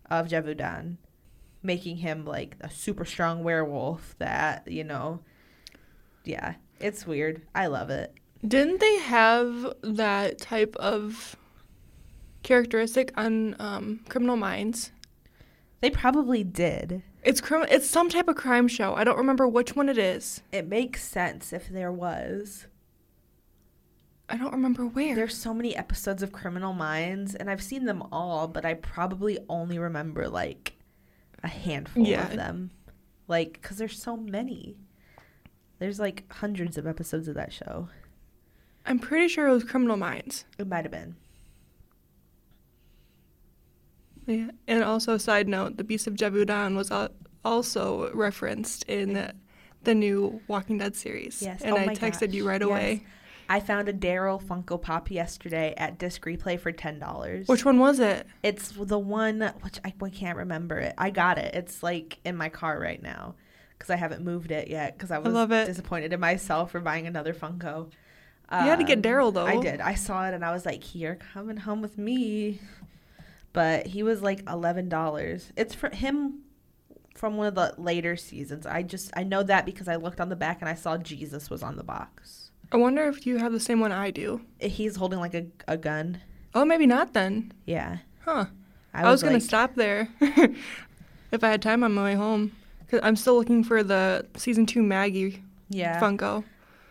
of 0.10 0.28
Gévaudan, 0.28 0.98
making 1.62 1.98
him 1.98 2.26
like 2.26 2.56
a 2.62 2.70
super 2.70 3.06
strong 3.06 3.44
werewolf 3.44 4.16
that, 4.20 4.68
you 4.68 4.84
know, 4.84 5.20
yeah, 6.24 6.56
it's 6.80 7.06
weird. 7.08 7.42
I 7.54 7.68
love 7.68 7.90
it. 7.90 8.14
Didn't 8.46 8.80
they 8.80 9.00
have 9.00 9.74
that 9.82 10.38
type 10.38 10.76
of 10.78 11.36
characteristic 12.44 13.12
on 13.16 13.56
um, 13.60 14.02
Criminal 14.10 14.36
Minds? 14.36 14.92
They 15.82 15.90
probably 15.90 16.44
did. 16.44 17.04
It's 17.24 17.42
crim- 17.42 17.68
It's 17.70 17.90
some 17.90 18.10
type 18.10 18.28
of 18.28 18.36
crime 18.36 18.68
show. 18.68 18.96
I 18.96 19.04
don't 19.04 19.18
remember 19.18 19.48
which 19.48 19.76
one 19.76 19.88
it 19.90 19.98
is. 19.98 20.42
It 20.52 20.68
makes 20.68 21.04
sense 21.04 21.54
if 21.54 21.70
there 21.70 21.92
was. 21.92 22.68
I 24.34 24.38
don't 24.38 24.52
remember 24.52 24.88
where. 24.88 25.14
There's 25.16 25.38
so 25.38 25.54
many 25.54 25.76
episodes 25.76 26.24
of 26.24 26.32
Criminal 26.32 26.74
Minds, 26.74 27.36
and 27.36 27.52
I've 27.52 27.62
seen 27.62 27.86
them 27.86 28.02
all, 28.12 28.48
but 28.48 28.66
I 28.66 28.74
probably 28.74 29.38
only 29.48 29.78
remember 29.78 30.28
like 30.28 30.74
a 31.44 31.48
handful 31.48 32.04
Yeah. 32.08 32.26
of 32.28 32.36
them. 32.36 32.72
Like, 33.28 33.54
because 33.62 33.78
there's 33.78 34.02
so 34.02 34.18
many. 34.18 34.76
There's 35.78 36.00
like 36.00 36.24
hundreds 36.34 36.80
of 36.80 36.88
episodes 36.88 37.28
of 37.28 37.36
that 37.36 37.54
show. 37.54 37.90
I'm 38.88 38.98
pretty 38.98 39.28
sure 39.28 39.48
it 39.48 39.52
was 39.54 39.64
Criminal 39.64 39.98
Minds. 39.98 40.46
It 40.58 40.66
might 40.68 40.84
have 40.84 40.92
been. 40.92 41.16
Yeah. 44.26 44.50
And 44.68 44.84
also, 44.84 45.18
side 45.18 45.48
note, 45.48 45.78
the 45.78 45.84
Beast 45.84 46.08
of 46.08 46.16
Gévaudan 46.16 46.76
was 46.76 46.92
also 47.46 48.12
referenced 48.16 48.84
in 48.86 49.32
the, 49.84 49.94
new 49.94 50.42
Walking 50.48 50.80
Dead 50.80 50.96
series. 50.96 51.40
Yes. 51.42 51.62
And 51.62 51.74
Oh 51.74 51.78
I 51.78 51.88
texted 51.90 52.34
you 52.34 52.44
gosh. 52.46 52.50
right 52.50 52.62
Yes. 52.62 52.70
away. 52.70 53.04
I 53.50 53.60
found 53.60 53.90
a 53.90 53.94
Daryl 53.94 54.42
Funko 54.42 54.82
Pop 54.82 55.12
yesterday 55.12 55.74
at 55.78 55.98
Disc 56.00 56.24
Replay 56.26 56.60
for 56.60 56.72
ten 56.72 57.00
dollars. 57.00 57.48
Which 57.48 57.66
one 57.66 57.80
was 57.80 58.00
it? 58.00 58.26
It's 58.42 58.70
the 58.72 59.00
one 59.00 59.42
which 59.62 59.80
I, 59.86 59.94
I 60.02 60.10
can't 60.10 60.38
remember 60.38 60.78
it. 60.80 60.94
I 60.98 61.10
got 61.10 61.38
it. 61.38 61.54
It's 61.56 61.84
like 61.84 62.20
in 62.26 62.36
my 62.36 62.50
car 62.50 62.80
right 62.80 63.02
now 63.02 63.36
because 63.78 63.90
I 63.90 63.96
haven't 63.96 64.24
moved 64.24 64.52
it 64.52 64.70
yet 64.70 64.98
because 64.98 65.12
I 65.12 65.18
was 65.20 65.34
it. 65.52 65.66
disappointed 65.66 66.14
in 66.14 66.20
myself 66.20 66.72
for 66.72 66.80
buying 66.80 67.06
another 67.08 67.34
Funko. 67.34 67.90
You 68.52 68.60
had 68.60 68.80
to 68.80 68.84
get 68.86 68.98
Um, 68.98 69.02
Daryl, 69.02 69.34
though. 69.34 69.46
I 69.48 69.60
did. 69.60 69.82
I 69.82 69.96
saw 69.96 70.28
it 70.28 70.34
and 70.34 70.46
I 70.46 70.52
was 70.52 70.66
like, 70.66 70.94
"You're 70.94 71.16
coming 71.16 71.58
home 71.58 71.82
with 71.82 71.98
me," 71.98 72.60
but 73.52 73.88
he 73.88 74.04
was 74.04 74.22
like 74.22 74.48
eleven 74.50 74.90
dollars. 74.90 75.52
It's 75.56 75.74
for 75.74 75.90
him 75.90 76.40
from 77.16 77.38
one 77.38 77.48
of 77.48 77.56
the 77.56 77.74
later 77.78 78.16
seasons. 78.16 78.66
I 78.66 78.84
just 78.84 79.12
I 79.16 79.24
know 79.24 79.44
that 79.44 79.66
because 79.66 79.88
I 79.88 79.96
looked 79.96 80.20
on 80.22 80.30
the 80.30 80.36
back 80.36 80.62
and 80.62 80.70
I 80.70 80.76
saw 80.76 80.98
Jesus 80.98 81.50
was 81.50 81.64
on 81.64 81.78
the 81.78 81.84
box. 81.84 82.43
I 82.74 82.78
wonder 82.78 83.08
if 83.08 83.26
you 83.28 83.38
have 83.38 83.52
the 83.52 83.60
same 83.60 83.80
one 83.80 83.92
I 83.92 84.10
do. 84.12 84.42
He's 84.60 84.96
holding 84.96 85.20
like 85.20 85.34
a, 85.36 85.46
a 85.68 85.78
gun. 85.78 86.20
Oh, 86.56 86.66
maybe 86.66 86.86
not 86.88 87.14
then. 87.14 87.52
Yeah. 87.66 87.98
Huh. 88.26 88.46
I, 88.94 89.10
was, 89.10 89.22
going 89.22 89.34
like- 89.34 89.42
to 89.42 89.48
stop 89.48 89.76
there 89.76 90.10
if 91.32 91.44
I 91.44 91.50
had 91.50 91.62
time 91.62 91.84
on 91.84 91.94
my 91.94 92.04
way 92.04 92.16
home. 92.16 92.52
Cause 92.90 93.00
I'm 93.02 93.16
still 93.16 93.36
looking 93.36 93.64
for 93.64 93.84
the 93.84 94.26
season 94.36 94.66
two 94.68 94.84
Maggie 94.84 95.44
Yeah. 95.70 96.00
Funko. 96.00 96.44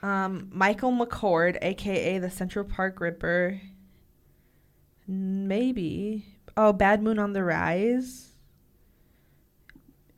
Um, 0.03 0.49
Michael 0.53 0.91
McCord, 0.93 1.59
aka 1.63 2.19
the 2.19 2.31
Central 2.31 2.65
Park 2.65 2.99
Ripper. 3.01 3.61
Maybe. 5.07 6.27
Oh, 6.57 6.73
Bad 6.73 7.03
Moon 7.03 7.19
on 7.19 7.33
the 7.33 7.45
Rise. 7.45 8.29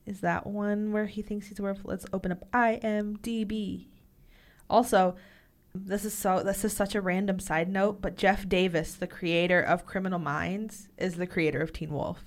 Is 0.07 0.21
that 0.21 0.47
one 0.47 0.93
where 0.93 1.07
he 1.07 1.23
thinks 1.23 1.49
he's 1.49 1.61
werewolf? 1.61 1.85
Let's 1.85 2.07
open 2.13 2.33
up 2.33 2.51
IMDb. 2.53 3.87
Also, 4.69 5.17
this 5.75 6.05
is 6.05 6.15
so 6.15 6.43
this 6.43 6.65
is 6.65 6.73
such 6.73 6.95
a 6.95 7.01
random 7.01 7.41
side 7.41 7.69
note, 7.69 8.01
but 8.01 8.17
Jeff 8.17 8.49
Davis, 8.49 8.95
the 8.95 9.07
creator 9.07 9.61
of 9.61 9.87
Criminal 9.87 10.19
Minds, 10.19 10.89
is 10.99 11.17
the 11.17 11.27
creator 11.27 11.61
of 11.61 11.73
Teen 11.73 11.91
Wolf. 11.93 12.25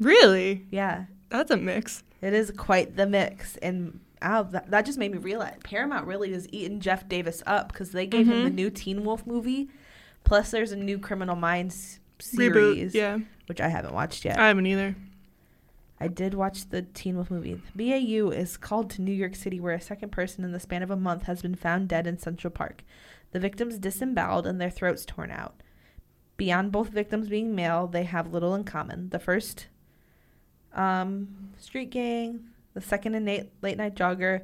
Really? 0.00 0.66
Yeah, 0.70 1.04
That's 1.28 1.50
a 1.50 1.56
mix. 1.56 2.02
it 2.20 2.32
is 2.34 2.50
quite 2.56 2.96
the 2.96 3.06
mix, 3.06 3.56
and 3.58 4.00
oh, 4.22 4.44
that, 4.44 4.70
that 4.70 4.86
just 4.86 4.98
made 4.98 5.12
me 5.12 5.18
realize 5.18 5.56
Paramount 5.62 6.06
really 6.06 6.32
is 6.32 6.48
eating 6.50 6.80
Jeff 6.80 7.08
Davis 7.08 7.42
up 7.46 7.72
because 7.72 7.92
they 7.92 8.06
gave 8.06 8.26
him 8.26 8.44
the 8.44 8.50
Mhm. 8.50 8.54
new 8.54 8.70
Teen 8.70 9.04
Wolf 9.04 9.26
movie. 9.26 9.68
Plus, 10.24 10.50
there's 10.50 10.72
a 10.72 10.76
new 10.76 10.98
Criminal 10.98 11.36
Minds 11.36 11.98
Reboot. 12.18 12.22
series, 12.36 12.94
Yeah. 12.94 13.18
which 13.46 13.60
I 13.60 13.68
haven't 13.68 13.92
watched 13.94 14.24
yet. 14.24 14.38
I 14.38 14.48
haven't 14.48 14.66
either. 14.66 14.94
I 16.02 16.08
did 16.08 16.34
watch 16.34 16.68
the 16.68 16.82
Teen 16.82 17.14
Wolf 17.14 17.30
movie. 17.30 17.62
The 17.76 17.90
BAU 17.90 18.30
is 18.30 18.56
called 18.56 18.90
to 18.90 19.02
New 19.02 19.12
York 19.12 19.36
City, 19.36 19.60
where 19.60 19.72
a 19.72 19.80
second 19.80 20.10
person 20.10 20.42
in 20.42 20.50
the 20.50 20.58
span 20.58 20.82
of 20.82 20.90
a 20.90 20.96
month 20.96 21.22
has 21.24 21.42
been 21.42 21.54
found 21.54 21.88
dead 21.88 22.08
in 22.08 22.18
Central 22.18 22.50
Park. 22.50 22.82
The 23.30 23.38
victims 23.38 23.78
disemboweled 23.78 24.44
and 24.44 24.60
their 24.60 24.68
throats 24.68 25.06
torn 25.06 25.30
out. 25.30 25.62
Beyond 26.36 26.72
both 26.72 26.88
victims 26.88 27.28
being 27.28 27.54
male, 27.54 27.86
they 27.86 28.02
have 28.02 28.32
little 28.32 28.52
in 28.56 28.64
common. 28.64 29.10
The 29.10 29.20
first, 29.20 29.68
um, 30.74 31.52
street 31.56 31.90
gang, 31.90 32.48
the 32.74 32.80
second, 32.80 33.14
a 33.14 33.46
late 33.62 33.78
night 33.78 33.94
jogger 33.94 34.40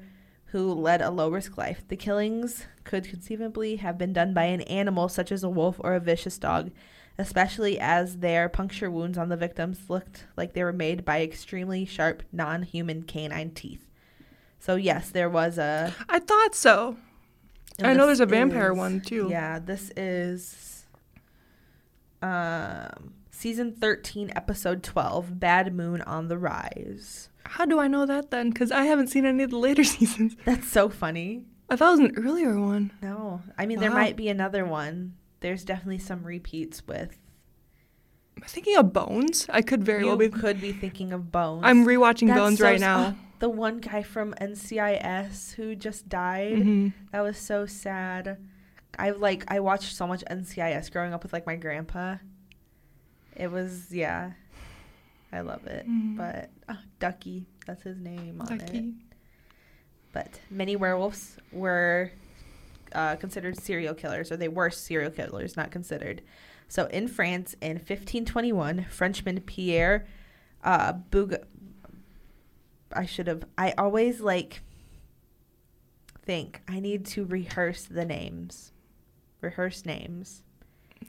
who 0.53 0.73
led 0.73 1.03
a 1.03 1.11
low 1.11 1.29
risk 1.29 1.59
life. 1.59 1.83
The 1.88 1.97
killings 1.97 2.67
could 2.85 3.03
conceivably 3.03 3.77
have 3.77 3.99
been 3.99 4.12
done 4.12 4.33
by 4.33 4.45
an 4.45 4.61
animal 4.61 5.09
such 5.09 5.33
as 5.33 5.43
a 5.43 5.50
wolf 5.50 5.81
or 5.81 5.95
a 5.95 6.00
vicious 6.00 6.38
dog, 6.38 6.71
especially 7.19 7.79
as 7.81 8.19
their 8.19 8.49
puncture 8.49 8.91
wounds 8.91 9.19
on 9.19 9.29
the 9.29 9.37
victims 9.37 9.81
looked 9.89 10.27
like 10.37 10.53
they 10.53 10.63
were 10.65 10.73
made 10.73 11.05
by 11.05 11.21
extremely 11.23 11.85
sharp 11.85 12.23
non 12.33 12.63
human 12.63 13.03
canine 13.03 13.51
teeth. 13.51 13.85
So, 14.61 14.77
yes, 14.77 15.11
there 15.11 15.29
was 15.31 15.59
a. 15.59 15.95
I 16.09 16.19
thought 16.21 16.55
so. 16.55 16.97
I 17.83 17.93
know 17.95 18.07
there's 18.07 18.21
a 18.21 18.27
vampire 18.27 18.73
is- 18.73 18.79
one 18.79 19.01
too. 19.01 19.29
Yeah, 19.31 19.59
this 19.61 19.93
is 19.97 20.87
um, 22.23 23.15
season 23.31 23.73
13, 23.73 24.33
episode 24.35 24.83
12 24.83 25.39
Bad 25.39 25.75
Moon 25.75 26.03
on 26.03 26.29
the 26.29 26.39
Rise. 26.39 27.29
How 27.45 27.65
do 27.65 27.79
I 27.79 27.87
know 27.89 28.05
that 28.05 28.31
then? 28.31 28.51
Because 28.51 28.71
I 28.73 28.83
haven't 28.85 29.07
seen 29.09 29.25
any 29.25 29.43
of 29.45 29.51
the 29.51 29.59
later 29.59 29.85
seasons. 29.85 30.37
That's 30.45 30.69
so 30.69 30.89
funny. 30.89 31.45
I 31.71 31.77
thought 31.77 31.89
it 31.99 32.03
was 32.03 32.11
an 32.11 32.15
earlier 32.17 32.59
one. 32.59 32.91
No, 33.03 33.43
I 33.57 33.67
mean, 33.67 33.79
there 33.79 33.91
might 33.91 34.17
be 34.17 34.29
another 34.29 34.65
one. 34.65 35.15
There's 35.40 35.64
definitely 35.64 35.99
some 35.99 36.23
repeats 36.25 36.87
with. 36.87 37.18
Am 38.37 38.45
I 38.45 38.47
thinking 38.47 38.76
of 38.76 38.92
Bones? 38.92 39.47
I 39.49 39.62
could 39.62 39.85
very 39.85 40.04
well 40.04 40.16
be. 40.16 40.28
could 40.28 40.61
be 40.61 40.73
thinking 40.73 41.12
of 41.12 41.33
Bones. 41.33 41.62
I'm 41.64 41.85
rewatching 41.85 42.28
That's 42.28 42.38
Bones 42.40 42.59
so 42.59 42.64
right 42.64 42.80
now. 42.80 43.16
the 43.38 43.49
one 43.49 43.78
guy 43.78 44.02
from 44.02 44.35
NCIS 44.40 45.54
who 45.54 45.75
just 45.75 46.09
died. 46.09 46.59
hmm 46.59 46.88
That 47.12 47.21
was 47.23 47.38
so 47.38 47.66
sad. 47.66 48.38
I 48.99 49.11
like 49.11 49.45
I 49.49 49.61
watched 49.61 49.95
so 49.95 50.07
much 50.07 50.25
NCIS 50.30 50.90
growing 50.90 51.12
up 51.12 51.23
with 51.23 51.33
like 51.33 51.47
my 51.47 51.57
grandpa. 51.57 52.16
It 53.37 53.50
was 53.50 53.92
yeah. 53.92 54.33
I 55.33 55.40
love 55.40 55.66
it. 55.66 55.88
Mhm. 55.88 56.16
But 56.16 56.50
oh, 56.68 56.78
Ducky, 56.99 57.47
that's 57.66 57.83
his 57.83 57.99
name 57.99 58.40
on 58.40 58.61
it. 58.61 58.85
But 60.12 60.40
many 60.50 60.75
werewolves 60.75 61.37
were 61.52 62.11
uh, 62.92 63.16
considered 63.16 63.61
serial 63.61 63.95
killers, 63.95 64.30
or 64.33 64.37
they 64.37 64.49
were 64.49 64.71
serial 64.71 65.11
killers, 65.11 65.57
not 65.57 65.71
considered. 65.71 66.23
So 66.68 66.87
in 66.87 67.09
France 67.09 67.54
in 67.61 67.76
1521, 67.76 68.87
Frenchman 68.90 69.40
Pierre 69.40 70.07
uh, 70.62 70.92
Bug. 70.92 71.37
I 72.92 73.07
should 73.07 73.26
have. 73.26 73.45
I 73.57 73.75
always 73.76 74.21
like 74.21 74.62
think 76.23 76.62
I 76.68 76.80
need 76.80 77.07
to 77.07 77.25
rehearse 77.25 77.85
the 77.85 78.04
names. 78.04 78.72
Rehearse 79.40 79.85
names. 79.85 80.42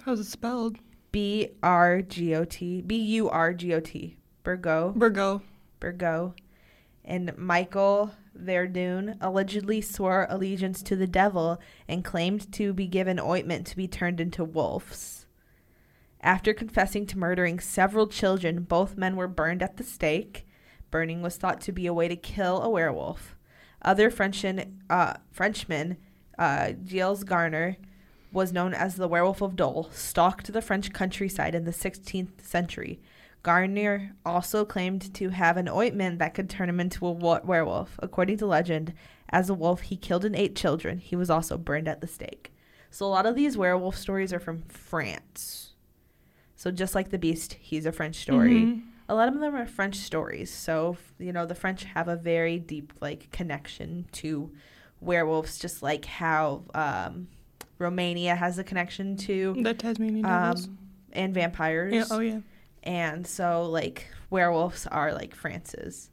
How's 0.05 0.19
it 0.19 0.25
spelled? 0.25 0.77
B 1.11 1.49
R 1.63 2.01
G 2.01 2.35
O 2.35 2.45
T. 2.45 2.81
B 2.81 2.97
U 2.97 3.29
R 3.29 3.53
G 3.53 3.73
O 3.73 3.79
T. 3.79 4.17
Burgo. 4.43 4.93
Burgo. 4.95 5.41
Burgo, 5.79 6.35
and 7.05 7.35
Michael 7.37 8.11
Verdun 8.39 9.17
allegedly 9.21 9.82
swore 9.82 10.28
allegiance 10.30 10.82
to 10.84 10.95
the 10.95 11.08
devil 11.08 11.60
and 11.88 12.04
claimed 12.04 12.52
to 12.54 12.73
be 12.73 12.88
given 12.88 13.19
ointment 13.19 13.67
to 13.67 13.75
be 13.75 13.88
turned 13.88 14.19
into 14.19 14.43
wolves. 14.43 15.25
After 16.21 16.54
confessing 16.54 17.06
to 17.08 17.17
murdering 17.17 17.60
several 17.60 18.08
children, 18.08 18.63
both 18.63 18.97
men 18.97 19.15
were 19.15 19.28
burned 19.28 19.63
at 19.63 19.78
the 19.78 19.84
stake. 19.84 20.45
Burning 20.91 21.21
was 21.21 21.38
thought 21.38 21.62
to 21.62 21.71
be 21.71 21.88
a 21.88 21.93
way 21.93 22.08
to 22.08 22.15
kill 22.15 22.62
a 22.62 22.69
werewolf. 22.69 23.36
Other 23.82 24.10
Frenchmen, 24.10 24.82
uh, 24.89 25.13
Frenchman, 25.32 25.97
uh, 26.38 26.73
Gilles 26.86 27.23
Garnier, 27.23 27.78
was 28.32 28.52
known 28.52 28.73
as 28.73 28.95
the 28.95 29.08
Werewolf 29.08 29.41
of 29.41 29.56
Dole, 29.56 29.89
stalked 29.91 30.52
the 30.52 30.62
French 30.62 30.93
countryside 30.93 31.56
in 31.56 31.63
the 31.63 31.71
16th 31.71 32.41
century. 32.45 32.99
Garnier 33.43 34.13
also 34.25 34.65
claimed 34.65 35.13
to 35.15 35.30
have 35.30 35.56
an 35.58 35.69
ointment 35.69 36.19
that 36.19 36.34
could 36.34 36.49
turn 36.49 36.69
him 36.69 36.80
into 36.80 37.06
a 37.08 37.12
werewolf. 37.12 37.97
According 37.99 38.38
to 38.38 38.45
legend, 38.45 38.93
as 39.30 39.49
a 39.49 39.54
wolf, 39.54 39.82
he 39.82 39.95
killed 39.95 40.25
and 40.25 40.36
ate 40.36 40.56
children. 40.56 40.97
He 40.97 41.15
was 41.15 41.30
also 41.30 41.58
burned 41.58 41.88
at 41.88 42.02
the 42.02 42.08
stake. 42.08 42.54
So 42.91 43.06
a 43.06 43.08
lot 43.08 43.25
of 43.25 43.36
these 43.36 43.56
werewolf 43.58 43.95
stories 43.95 44.34
are 44.34 44.39
from 44.39 44.63
France. 44.63 45.73
So 46.56 46.71
just 46.71 46.95
like 46.95 47.10
the 47.10 47.19
Beast, 47.19 47.54
he's 47.60 47.86
a 47.86 47.91
French 47.91 48.17
story. 48.17 48.52
Mhm. 48.65 48.84
A 49.08 49.15
lot 49.15 49.28
of 49.30 49.39
them 49.39 49.56
are 49.56 49.65
French 49.65 49.95
stories. 49.95 50.52
So 50.54 50.97
you 51.17 51.32
know 51.32 51.45
the 51.45 51.56
French 51.56 51.84
have 51.86 52.08
a 52.08 52.15
very 52.15 52.60
deep 52.60 52.93
like 52.99 53.32
connection 53.32 54.06
to 54.13 54.52
werewolves, 55.02 55.58
just 55.58 55.82
like 55.82 56.06
how 56.06 56.63
um, 56.75 57.28
Romania 57.78 58.36
has 58.36 58.60
a 58.60 58.63
connection 58.63 59.15
to 59.17 59.56
The 59.62 59.73
Tasmanian 59.73 60.23
devils. 60.25 60.67
um, 60.67 60.78
and 61.13 61.34
vampires. 61.34 61.93
yeah. 61.93 62.04
Oh 62.12 62.19
yeah. 62.19 62.39
And 62.83 63.25
so, 63.27 63.63
like, 63.63 64.07
werewolves 64.29 64.87
are 64.87 65.13
like 65.13 65.35
France's 65.35 66.09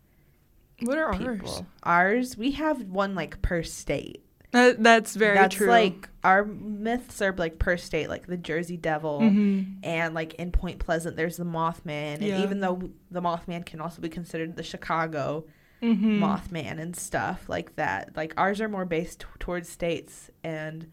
What 0.81 0.99
are 0.99 1.13
people. 1.13 1.29
ours? 1.31 1.63
Ours, 1.83 2.37
we 2.37 2.53
have 2.53 2.83
one 2.85 3.15
like 3.15 3.41
per 3.43 3.63
state. 3.63 4.23
That, 4.53 4.83
that's 4.83 5.15
very 5.17 5.35
That's 5.35 5.57
true. 5.57 5.67
like 5.69 6.09
our 6.25 6.45
myths 6.45 7.21
are 7.21 7.35
like 7.37 7.59
per 7.59 7.77
state, 7.77 8.09
like 8.09 8.27
the 8.27 8.37
Jersey 8.37 8.77
Devil, 8.77 9.21
Mhm. 9.21 9.81
and 9.83 10.15
like 10.15 10.35
in 10.35 10.51
Point 10.51 10.79
Pleasant, 10.79 11.17
there's 11.17 11.37
the 11.37 11.45
Mothman. 11.45 12.15
And 12.15 12.23
Yeah. 12.23 12.43
even 12.43 12.61
though 12.61 12.91
the 13.11 13.21
Mothman 13.21 13.67
can 13.67 13.81
also 13.81 14.01
be 14.01 14.09
considered 14.09 14.57
the 14.57 14.63
Chicago 14.63 15.45
Mhm. 15.83 16.21
Mothman 16.21 16.81
and 16.81 16.97
stuff 16.97 17.49
like 17.49 17.77
that, 17.77 18.17
like 18.17 18.33
ours 18.39 18.61
are 18.63 18.69
more 18.69 18.87
based 18.87 19.21
t- 19.21 19.27
towards 19.39 19.69
states. 19.69 20.31
And 20.43 20.91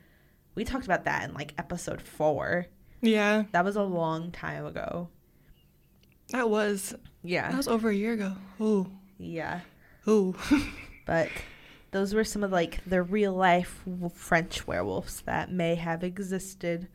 we 0.56 0.66
talked 0.66 0.86
about 0.86 1.06
that 1.06 1.30
in 1.30 1.34
like 1.34 1.54
episode 1.58 2.02
four. 2.02 2.66
Yeah, 3.02 3.44
That 3.54 3.64
was 3.66 3.76
a 3.76 3.84
long 3.84 4.32
time 4.32 4.66
ago. 4.66 5.10
That 6.34 6.50
was 6.50 6.94
Yeah. 7.24 7.50
that 7.50 7.56
was 7.58 7.68
over 7.70 7.90
a 7.90 7.96
year 7.96 8.14
ago. 8.14 8.34
Oh, 8.60 8.88
Yeah. 9.18 9.62
oh. 10.06 10.36
but 11.06 11.30
those 11.92 12.14
were 12.14 12.24
some 12.26 12.44
of 12.44 12.52
like 12.52 12.80
the 12.86 13.02
real 13.02 13.34
life 13.34 13.82
French 14.14 14.68
werewolves 14.68 15.22
that 15.22 15.52
may 15.52 15.76
have 15.76 16.04
existed, 16.04 16.88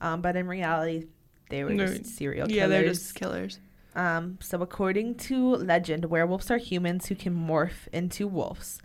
um, 0.00 0.20
but 0.20 0.36
in 0.36 0.46
reality, 0.46 1.06
they 1.48 1.64
were 1.64 1.74
They're- 1.74 1.96
just 1.96 2.16
serial 2.16 2.46
killers. 2.46 2.56
yeah, 2.58 2.66
they're 2.66 2.84
just 2.88 3.14
killers. 3.14 3.58
Um, 3.96 4.38
so 4.40 4.60
according 4.62 5.16
to 5.16 5.56
legend, 5.56 6.04
werewolves 6.06 6.50
are 6.50 6.58
humans 6.58 7.06
who 7.06 7.14
can 7.16 7.34
morph 7.34 7.88
into 7.92 8.26
wolves. 8.28 8.80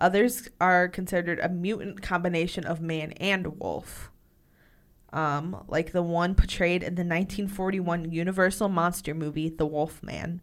Others 0.00 0.48
are 0.60 0.88
considered 0.88 1.38
a 1.40 1.48
mutant 1.48 2.02
combination 2.02 2.64
of 2.64 2.80
man 2.80 3.12
and 3.12 3.58
wolf. 3.60 4.10
Um, 5.12 5.64
like 5.68 5.92
the 5.92 6.02
one 6.02 6.34
portrayed 6.34 6.82
in 6.82 6.94
the 6.94 7.02
1941 7.02 8.10
Universal 8.10 8.68
monster 8.68 9.14
movie, 9.14 9.48
The 9.48 9.66
Wolf 9.66 10.02
Man. 10.02 10.42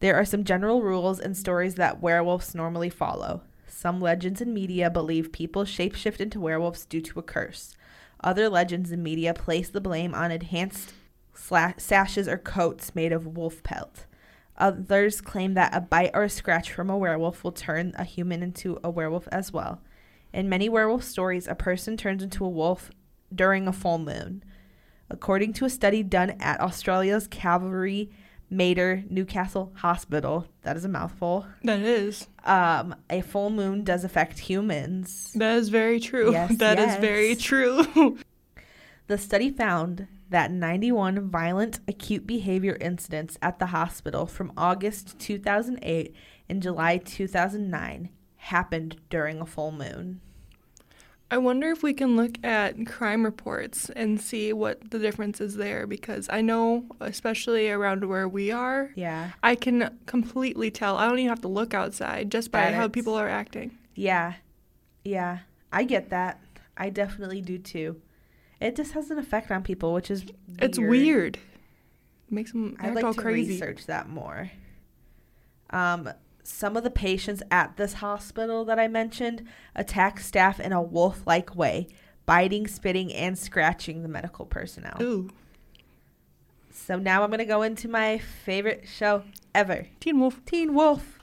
There 0.00 0.16
are 0.16 0.24
some 0.24 0.44
general 0.44 0.82
rules 0.82 1.18
and 1.18 1.36
stories 1.36 1.76
that 1.76 2.02
werewolves 2.02 2.54
normally 2.54 2.90
follow. 2.90 3.42
Some 3.66 4.00
legends 4.00 4.40
and 4.40 4.52
media 4.52 4.90
believe 4.90 5.32
people 5.32 5.64
shapeshift 5.64 6.20
into 6.20 6.40
werewolves 6.40 6.84
due 6.84 7.00
to 7.00 7.18
a 7.18 7.22
curse. 7.22 7.74
Other 8.22 8.48
legends 8.48 8.90
and 8.90 9.02
media 9.02 9.34
place 9.34 9.68
the 9.68 9.80
blame 9.80 10.14
on 10.14 10.30
enhanced 10.30 10.92
sashes 11.34 12.28
or 12.28 12.38
coats 12.38 12.94
made 12.94 13.12
of 13.12 13.36
wolf 13.36 13.62
pelt. 13.62 14.06
Others 14.56 15.20
claim 15.20 15.54
that 15.54 15.74
a 15.74 15.80
bite 15.80 16.12
or 16.14 16.22
a 16.24 16.30
scratch 16.30 16.70
from 16.70 16.88
a 16.88 16.96
werewolf 16.96 17.42
will 17.42 17.52
turn 17.52 17.92
a 17.96 18.04
human 18.04 18.42
into 18.42 18.78
a 18.84 18.90
werewolf 18.90 19.26
as 19.32 19.52
well. 19.52 19.80
In 20.32 20.48
many 20.48 20.68
werewolf 20.68 21.02
stories, 21.02 21.48
a 21.48 21.54
person 21.54 21.96
turns 21.96 22.22
into 22.22 22.44
a 22.44 22.48
wolf 22.48 22.90
during 23.34 23.66
a 23.68 23.72
full 23.72 23.98
moon. 23.98 24.42
According 25.10 25.52
to 25.54 25.64
a 25.64 25.70
study 25.70 26.02
done 26.02 26.30
at 26.40 26.60
Australia's 26.60 27.26
Calvary 27.26 28.10
Mater 28.50 29.04
Newcastle 29.10 29.72
Hospital, 29.76 30.46
that 30.62 30.76
is 30.76 30.84
a 30.84 30.88
mouthful, 30.88 31.46
That 31.62 31.80
is. 31.80 32.28
um, 32.44 32.94
a 33.10 33.20
full 33.20 33.50
moon 33.50 33.84
does 33.84 34.04
affect 34.04 34.38
humans. 34.38 35.32
That 35.34 35.56
is 35.56 35.68
very 35.68 36.00
true. 36.00 36.32
Yes, 36.32 36.56
That 36.58 36.78
is 36.78 36.86
yes. 36.86 37.00
very 37.00 37.34
true. 37.36 38.18
The 39.06 39.18
study 39.18 39.50
found 39.50 40.06
that 40.30 40.50
91 40.50 41.28
violent 41.28 41.78
acute 41.86 42.26
behavior 42.26 42.78
incidents 42.80 43.36
at 43.42 43.58
the 43.58 43.66
hospital 43.66 44.24
from 44.24 44.50
August 44.56 45.18
2008 45.18 46.14
and 46.48 46.62
July 46.62 46.96
2009 46.96 48.08
happened 48.36 48.96
during 49.10 49.42
a 49.42 49.46
full 49.46 49.72
moon. 49.72 50.22
I 51.30 51.38
wonder 51.38 51.70
if 51.70 51.82
we 51.82 51.92
can 51.94 52.16
look 52.16 52.32
at 52.44 52.86
crime 52.86 53.24
reports 53.24 53.90
and 53.90 54.20
see 54.20 54.52
what 54.52 54.90
the 54.90 54.98
difference 54.98 55.40
is 55.40 55.56
there 55.56 55.86
because 55.86 56.28
I 56.30 56.42
know, 56.42 56.84
especially 57.00 57.70
around 57.70 58.04
where 58.04 58.28
we 58.28 58.50
are, 58.52 58.90
Yeah. 58.94 59.30
I 59.42 59.54
can 59.56 59.98
completely 60.06 60.70
tell. 60.70 60.96
I 60.96 61.08
don't 61.08 61.18
even 61.18 61.30
have 61.30 61.40
to 61.40 61.48
look 61.48 61.74
outside 61.74 62.30
just 62.30 62.52
by 62.52 62.60
That 62.60 62.74
how 62.74 62.84
it's- 62.84 62.92
people 62.94 63.14
are 63.14 63.28
acting. 63.28 63.76
Yeah. 63.94 64.34
Yeah. 65.04 65.40
I 65.72 65.84
get 65.84 66.10
that. 66.10 66.40
I 66.76 66.90
definitely 66.90 67.40
do 67.40 67.58
too. 67.58 68.00
It 68.60 68.76
just 68.76 68.92
has 68.92 69.10
an 69.10 69.18
effect 69.18 69.50
on 69.50 69.62
people, 69.62 69.92
which 69.92 70.10
is 70.10 70.24
It's 70.60 70.78
weird. 70.78 71.36
It 71.36 72.32
makes 72.32 72.52
them 72.52 72.76
I'd 72.78 72.94
like 72.94 73.04
to 73.04 73.20
crazy. 73.20 73.52
research 73.54 73.86
that 73.86 74.08
more. 74.08 74.50
Um, 75.70 76.10
some 76.46 76.76
of 76.76 76.84
the 76.84 76.90
patients 76.90 77.42
at 77.50 77.76
this 77.76 77.94
hospital 77.94 78.64
that 78.66 78.78
I 78.78 78.86
mentioned 78.86 79.44
attack 79.74 80.20
staff 80.20 80.60
in 80.60 80.72
a 80.72 80.82
wolf-like 80.82 81.56
way, 81.56 81.88
biting, 82.26 82.66
spitting, 82.68 83.12
and 83.12 83.36
scratching 83.38 84.02
the 84.02 84.08
medical 84.08 84.44
personnel. 84.46 84.96
Ooh, 85.02 85.30
So 86.70 86.98
now 86.98 87.22
I'm 87.24 87.30
gonna 87.30 87.44
go 87.44 87.62
into 87.62 87.88
my 87.88 88.18
favorite 88.18 88.86
show 88.86 89.22
ever, 89.54 89.86
Teen 90.00 90.20
Wolf. 90.20 90.44
Teen 90.44 90.74
Wolf. 90.74 91.18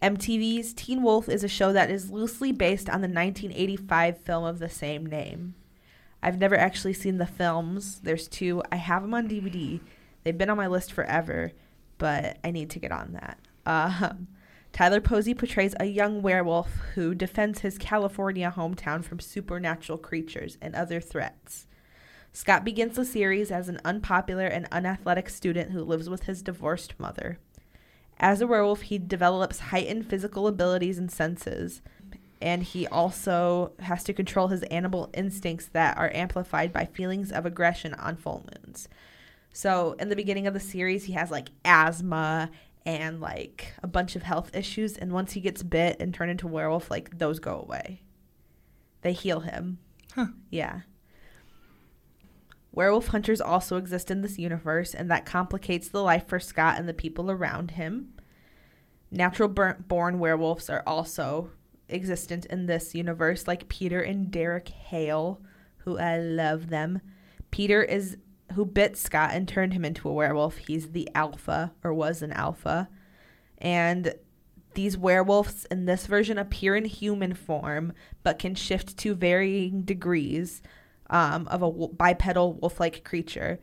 MTV's 0.00 0.72
Teen 0.72 1.02
Wolf 1.02 1.28
is 1.28 1.42
a 1.44 1.48
show 1.48 1.72
that 1.72 1.90
is 1.90 2.10
loosely 2.10 2.52
based 2.52 2.88
on 2.88 3.00
the 3.00 3.08
1985 3.08 4.18
film 4.18 4.44
of 4.44 4.60
the 4.60 4.68
same 4.68 5.04
name. 5.04 5.54
I've 6.22 6.38
never 6.38 6.56
actually 6.56 6.94
seen 6.94 7.18
the 7.18 7.26
films. 7.26 8.00
There's 8.00 8.28
two. 8.28 8.62
I 8.72 8.76
have 8.76 9.02
them 9.02 9.14
on 9.14 9.28
DVD. 9.28 9.80
They've 10.24 10.36
been 10.38 10.50
on 10.50 10.56
my 10.56 10.66
list 10.68 10.92
forever, 10.92 11.52
but 11.98 12.38
I 12.42 12.50
need 12.50 12.70
to 12.70 12.78
get 12.78 12.92
on 12.92 13.12
that. 13.12 13.38
Um, 13.66 14.28
Tyler 14.72 15.00
Posey 15.00 15.34
portrays 15.34 15.74
a 15.80 15.86
young 15.86 16.22
werewolf 16.22 16.70
who 16.94 17.14
defends 17.14 17.60
his 17.60 17.78
California 17.78 18.52
hometown 18.54 19.04
from 19.04 19.18
supernatural 19.18 19.98
creatures 19.98 20.56
and 20.60 20.74
other 20.74 21.00
threats. 21.00 21.66
Scott 22.32 22.64
begins 22.64 22.96
the 22.96 23.04
series 23.04 23.50
as 23.50 23.68
an 23.68 23.80
unpopular 23.84 24.46
and 24.46 24.68
unathletic 24.70 25.28
student 25.28 25.72
who 25.72 25.82
lives 25.82 26.08
with 26.08 26.24
his 26.24 26.42
divorced 26.42 26.98
mother. 26.98 27.38
As 28.20 28.40
a 28.40 28.46
werewolf, 28.46 28.82
he 28.82 28.98
develops 28.98 29.58
heightened 29.58 30.08
physical 30.08 30.46
abilities 30.46 30.98
and 30.98 31.10
senses, 31.10 31.82
and 32.40 32.62
he 32.62 32.86
also 32.86 33.72
has 33.80 34.04
to 34.04 34.12
control 34.12 34.48
his 34.48 34.62
animal 34.64 35.10
instincts 35.14 35.66
that 35.72 35.96
are 35.96 36.12
amplified 36.14 36.72
by 36.72 36.84
feelings 36.84 37.32
of 37.32 37.46
aggression 37.46 37.94
on 37.94 38.16
full 38.16 38.44
moons. 38.64 38.88
So, 39.52 39.96
in 39.98 40.08
the 40.08 40.16
beginning 40.16 40.46
of 40.46 40.54
the 40.54 40.60
series, 40.60 41.04
he 41.04 41.14
has 41.14 41.30
like 41.30 41.48
asthma 41.64 42.50
and 42.88 43.20
like 43.20 43.74
a 43.82 43.86
bunch 43.86 44.16
of 44.16 44.22
health 44.22 44.56
issues, 44.56 44.96
and 44.96 45.12
once 45.12 45.32
he 45.32 45.42
gets 45.42 45.62
bit 45.62 45.98
and 46.00 46.14
turned 46.14 46.30
into 46.30 46.46
a 46.46 46.50
werewolf, 46.50 46.90
like 46.90 47.18
those 47.18 47.38
go 47.38 47.60
away. 47.60 48.00
They 49.02 49.12
heal 49.12 49.40
him. 49.40 49.78
Huh. 50.14 50.28
Yeah. 50.48 50.80
Werewolf 52.72 53.08
hunters 53.08 53.42
also 53.42 53.76
exist 53.76 54.10
in 54.10 54.22
this 54.22 54.38
universe, 54.38 54.94
and 54.94 55.10
that 55.10 55.26
complicates 55.26 55.88
the 55.88 56.02
life 56.02 56.26
for 56.26 56.40
Scott 56.40 56.78
and 56.78 56.88
the 56.88 56.94
people 56.94 57.30
around 57.30 57.72
him. 57.72 58.14
Natural 59.10 59.50
born 59.50 60.18
werewolves 60.18 60.70
are 60.70 60.82
also 60.86 61.50
existent 61.90 62.46
in 62.46 62.64
this 62.64 62.94
universe, 62.94 63.46
like 63.46 63.68
Peter 63.68 64.00
and 64.00 64.30
Derek 64.30 64.68
Hale, 64.70 65.42
who 65.78 65.98
I 65.98 66.16
love 66.16 66.70
them. 66.70 67.02
Peter 67.50 67.82
is 67.82 68.16
who 68.54 68.64
bit 68.64 68.96
Scott 68.96 69.30
and 69.32 69.46
turned 69.46 69.72
him 69.72 69.84
into 69.84 70.08
a 70.08 70.12
werewolf. 70.12 70.56
He's 70.56 70.90
the 70.90 71.08
alpha, 71.14 71.72
or 71.84 71.92
was 71.92 72.22
an 72.22 72.32
alpha. 72.32 72.88
And 73.58 74.14
these 74.74 74.96
werewolves 74.96 75.66
in 75.70 75.86
this 75.86 76.06
version 76.06 76.38
appear 76.38 76.76
in 76.76 76.84
human 76.84 77.34
form, 77.34 77.92
but 78.22 78.38
can 78.38 78.54
shift 78.54 78.96
to 78.98 79.14
varying 79.14 79.82
degrees 79.82 80.62
um, 81.10 81.48
of 81.48 81.62
a 81.62 81.66
w- 81.66 81.92
bipedal 81.92 82.54
wolf 82.54 82.78
like 82.78 83.04
creature 83.04 83.60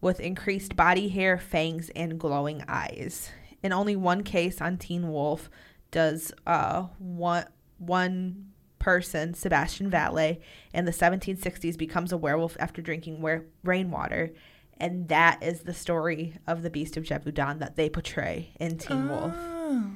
with 0.00 0.20
increased 0.20 0.76
body 0.76 1.08
hair, 1.08 1.38
fangs, 1.38 1.90
and 1.96 2.18
glowing 2.18 2.64
eyes. 2.68 3.30
In 3.62 3.72
only 3.72 3.96
one 3.96 4.22
case 4.22 4.60
on 4.60 4.78
Teen 4.78 5.10
Wolf 5.10 5.50
does 5.90 6.32
uh, 6.46 6.84
one, 6.98 7.46
one 7.78 8.49
person, 8.80 9.34
Sebastian 9.34 9.88
Valet, 9.88 10.40
in 10.74 10.84
the 10.86 10.90
1760s 10.90 11.78
becomes 11.78 12.10
a 12.10 12.16
werewolf 12.16 12.56
after 12.58 12.82
drinking 12.82 13.24
rainwater. 13.62 14.32
And 14.78 15.08
that 15.08 15.40
is 15.42 15.60
the 15.60 15.74
story 15.74 16.34
of 16.48 16.62
the 16.62 16.70
Beast 16.70 16.96
of 16.96 17.04
Gévaudan 17.04 17.60
that 17.60 17.76
they 17.76 17.88
portray 17.88 18.50
in 18.58 18.78
Teen 18.78 19.08
Wolf 19.08 19.34
Oh. 19.36 19.90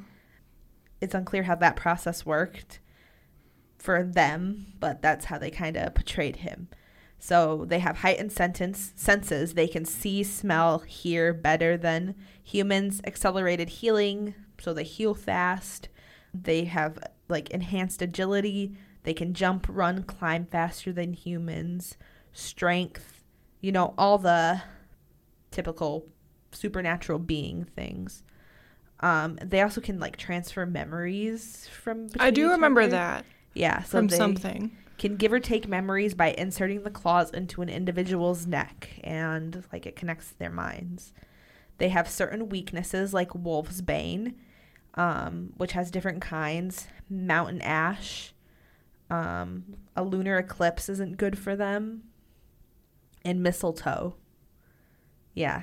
it's 1.01 1.15
unclear 1.15 1.43
how 1.45 1.57
that 1.57 1.75
process 1.75 2.25
worked 2.25 2.79
for 3.79 4.03
them, 4.05 4.67
but 4.81 5.03
that's 5.03 5.25
how 5.27 5.39
they 5.39 5.51
kind 5.51 5.77
of 5.77 5.95
portrayed 5.95 6.37
him. 6.37 6.69
So 7.19 7.65
they 7.67 7.79
have 7.79 7.99
heightened 7.99 8.33
sentence 8.33 8.93
senses. 8.97 9.55
They 9.55 9.67
can 9.69 9.85
see, 9.87 10.23
smell, 10.23 10.81
hear 10.81 11.33
better 11.33 11.77
than 11.79 12.15
humans. 12.43 13.01
Accelerated 13.07 13.69
healing, 13.71 14.35
so 14.61 14.75
they 14.75 14.85
heal 14.85 15.15
fast. 15.15 15.89
They 16.35 16.65
have 16.65 16.99
like 17.29 17.51
enhanced 17.51 18.03
agility. 18.03 18.77
They 19.03 19.15
can 19.15 19.35
jump, 19.35 19.67
run, 19.69 20.03
climb 20.03 20.47
faster 20.47 20.93
than 20.93 21.13
humans. 21.13 21.97
Strength, 22.33 23.23
you 23.61 23.71
know, 23.73 23.95
all 23.97 24.19
the 24.19 24.63
typical 25.51 26.07
supernatural 26.53 27.19
being 27.19 27.65
things. 27.65 28.23
Um, 29.01 29.39
they 29.43 29.61
also 29.61 29.81
can 29.81 29.99
like 29.99 30.17
transfer 30.17 30.65
memories 30.67 31.69
from. 31.69 32.09
I 32.19 32.31
do 32.31 32.51
remember 32.51 32.83
other. 32.83 32.93
that 32.93 33.25
Yeah, 33.53 33.83
so 33.83 33.99
from 33.99 34.09
something. 34.09 34.77
can 34.99 35.17
give 35.17 35.33
or 35.33 35.41
take 35.41 35.69
memories 35.69 36.15
by 36.15 36.33
inserting 36.33 36.83
the 36.83 36.91
claws 36.91 37.31
into 37.31 37.61
an 37.63 37.69
individual's 37.69 38.47
neck, 38.47 38.91
and 39.03 39.65
like 39.73 39.87
it 39.87 39.97
connects 39.97 40.31
their 40.31 40.51
minds. 40.51 41.13
They 41.79 41.89
have 41.89 42.09
certain 42.09 42.49
weaknesses, 42.49 43.13
like 43.13 43.35
Wolf's 43.35 43.81
Bane, 43.81 44.37
um, 44.95 45.53
which 45.57 45.73
has 45.73 45.91
different 45.91 46.21
kinds. 46.21 46.87
Mountain 47.11 47.63
Ash, 47.63 48.33
um, 49.11 49.77
a 49.97 50.03
lunar 50.03 50.39
eclipse 50.39 50.89
isn't 50.89 51.17
good 51.17 51.39
for 51.39 51.57
them, 51.57 52.05
and 53.25 53.43
mistletoe. 53.43 54.17
Yeah. 55.35 55.63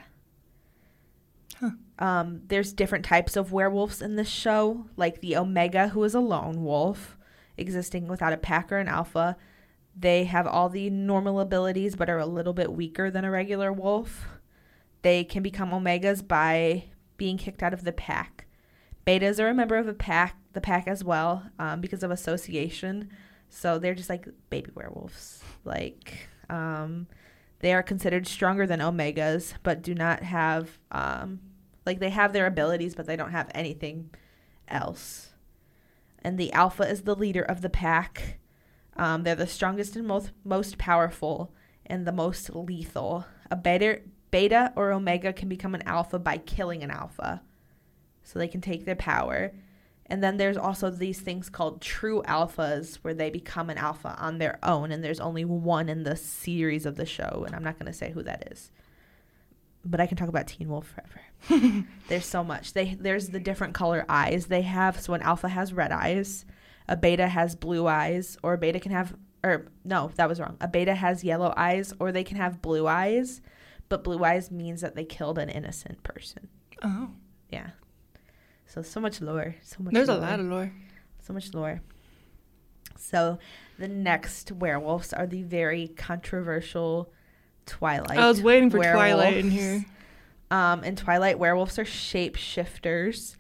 Huh. 1.60 1.72
Um, 2.00 2.42
there's 2.48 2.74
different 2.74 3.06
types 3.06 3.36
of 3.36 3.52
werewolves 3.52 4.02
in 4.02 4.16
this 4.16 4.30
show, 4.30 4.88
like 4.98 5.22
the 5.22 5.38
Omega, 5.38 5.90
who 5.90 6.04
is 6.04 6.16
a 6.16 6.20
lone 6.20 6.64
wolf, 6.64 7.18
existing 7.58 8.08
without 8.08 8.34
a 8.34 8.38
pack 8.38 8.72
or 8.72 8.78
an 8.78 8.88
alpha. 8.88 9.38
They 9.96 10.24
have 10.24 10.48
all 10.48 10.70
the 10.70 10.90
normal 10.90 11.40
abilities, 11.40 11.96
but 11.96 12.10
are 12.10 12.18
a 12.18 12.26
little 12.26 12.54
bit 12.54 12.72
weaker 12.72 13.12
than 13.12 13.26
a 13.26 13.32
regular 13.32 13.72
wolf. 13.72 14.28
They 15.02 15.24
can 15.24 15.44
become 15.44 15.72
Omegas 15.72 16.28
by 16.28 16.86
being 17.18 17.38
kicked 17.38 17.62
out 17.62 17.74
of 17.74 17.84
the 17.84 17.92
pack. 17.92 18.48
Betas 19.06 19.40
are 19.40 19.50
a 19.50 19.54
member 19.54 19.78
of 19.78 19.88
a 19.88 19.94
pack, 19.94 20.36
the 20.54 20.62
pack 20.62 20.88
as 20.88 21.04
well, 21.04 21.44
um, 21.60 21.82
because 21.82 22.04
of 22.04 22.12
association. 22.12 23.10
So 23.50 23.80
they're 23.80 23.96
just 23.96 24.10
like 24.10 24.28
baby 24.50 24.72
werewolves. 24.74 25.42
Like, 25.66 26.30
um, 26.50 27.08
they 27.60 27.74
are 27.74 27.84
considered 27.84 28.28
stronger 28.28 28.66
than 28.66 28.80
Omegas, 28.80 29.54
but 29.64 29.82
do 29.82 29.94
not 29.94 30.24
have, 30.24 30.80
um, 30.92 31.40
like, 31.86 32.00
they 32.00 32.10
have 32.10 32.34
their 32.34 32.48
abilities, 32.48 32.96
but 32.96 33.06
they 33.08 33.16
don't 33.16 33.32
have 33.32 33.52
anything 33.54 34.12
else. 34.68 35.32
And 36.24 36.38
the 36.38 36.54
Alpha 36.54 36.84
is 36.84 37.02
the 37.02 37.16
leader 37.16 37.42
of 37.42 37.62
the 37.62 37.70
pack. 37.70 38.40
Um, 38.96 39.24
they're 39.24 39.36
the 39.36 39.48
strongest 39.48 39.96
and 39.96 40.06
most 40.06 40.32
most 40.44 40.78
powerful 40.78 41.54
and 41.86 42.06
the 42.06 42.12
most 42.12 42.54
lethal. 42.54 43.26
A 43.50 43.56
beta, 43.56 44.02
beta 44.30 44.72
or 44.76 44.92
omega 44.92 45.34
can 45.34 45.50
become 45.50 45.74
an 45.76 45.82
alpha 45.88 46.20
by 46.20 46.38
killing 46.38 46.84
an 46.84 46.92
alpha, 46.92 47.42
so 48.24 48.40
they 48.40 48.48
can 48.48 48.62
take 48.62 48.86
their 48.86 48.96
power. 48.96 49.52
And 50.06 50.24
then 50.24 50.38
there's 50.38 50.58
also 50.58 50.90
these 50.90 51.22
things 51.22 51.50
called 51.50 51.82
true 51.82 52.22
alphas, 52.28 52.96
where 52.98 53.14
they 53.14 53.30
become 53.30 53.70
an 53.70 53.78
alpha 53.78 54.16
on 54.20 54.38
their 54.40 54.60
own, 54.62 54.92
and 54.92 55.04
there's 55.04 55.22
only 55.22 55.46
one 55.46 55.88
in 55.88 56.04
the 56.04 56.18
series 56.18 56.86
of 56.86 56.98
the 56.98 57.06
show, 57.06 57.44
and 57.46 57.56
I'm 57.56 57.64
not 57.64 57.80
going 57.80 57.92
to 57.92 57.98
say 57.98 58.12
who 58.12 58.22
that 58.24 58.52
is. 58.52 58.72
But 59.86 60.02
I 60.02 60.08
can 60.08 60.18
talk 60.18 60.28
about 60.28 60.48
Teen 60.48 60.68
Wolf 60.68 60.94
forever. 60.94 61.86
there's 62.10 62.26
so 62.26 62.44
much. 62.44 62.74
They 62.74 62.94
there's 62.94 63.30
the 63.30 63.40
different 63.40 63.74
color 63.74 64.06
eyes 64.08 64.46
they 64.48 64.62
have. 64.62 65.00
So 65.00 65.14
an 65.14 65.22
alpha 65.22 65.50
has 65.50 65.74
red 65.74 65.92
eyes, 65.92 66.46
a 66.88 66.98
beta 66.98 67.28
has 67.28 67.56
blue 67.56 67.88
eyes, 67.88 68.38
or 68.44 68.54
a 68.54 68.58
beta 68.58 68.80
can 68.80 68.92
have 68.92 69.16
or 69.44 69.68
no, 69.84 70.12
that 70.16 70.30
was 70.30 70.40
wrong. 70.40 70.58
A 70.62 70.68
beta 70.68 70.94
has 70.94 71.24
yellow 71.24 71.54
eyes, 71.58 71.94
or 72.00 72.12
they 72.12 72.24
can 72.24 72.38
have 72.38 72.62
blue 72.62 72.88
eyes, 72.88 73.42
but 73.90 74.04
blue 74.04 74.24
eyes 74.24 74.52
means 74.52 74.82
that 74.82 74.96
they 74.96 75.04
killed 75.04 75.38
an 75.38 75.50
innocent 75.50 76.04
person. 76.04 76.48
Oh, 76.84 77.12
Yeah. 77.50 77.72
So 78.74 78.82
so 78.82 79.02
much 79.02 79.20
lore. 79.20 79.56
So 79.64 79.84
much. 79.84 79.94
there's 79.94 80.08
a 80.08 80.16
lot 80.16 80.40
of 80.40 80.46
lore. 80.46 80.72
So 81.20 81.34
much 81.34 81.54
lore. 81.54 81.82
So 82.98 83.38
the 83.78 83.90
next 83.90 84.52
werewolves 84.52 85.12
are 85.12 85.28
the 85.28 85.44
very 85.44 85.90
controversial 85.90 87.12
Twilight. 87.66 88.18
I 88.18 88.28
was 88.30 88.42
waiting 88.42 88.70
for 88.70 88.78
Twilight 88.78 89.38
in 89.38 89.52
here. 89.52 89.86
Um, 90.52 90.84
in 90.86 90.96
Twilight, 90.96 91.38
werewolves 91.38 91.80
are 91.80 91.86
shapeshifters, 91.86 93.36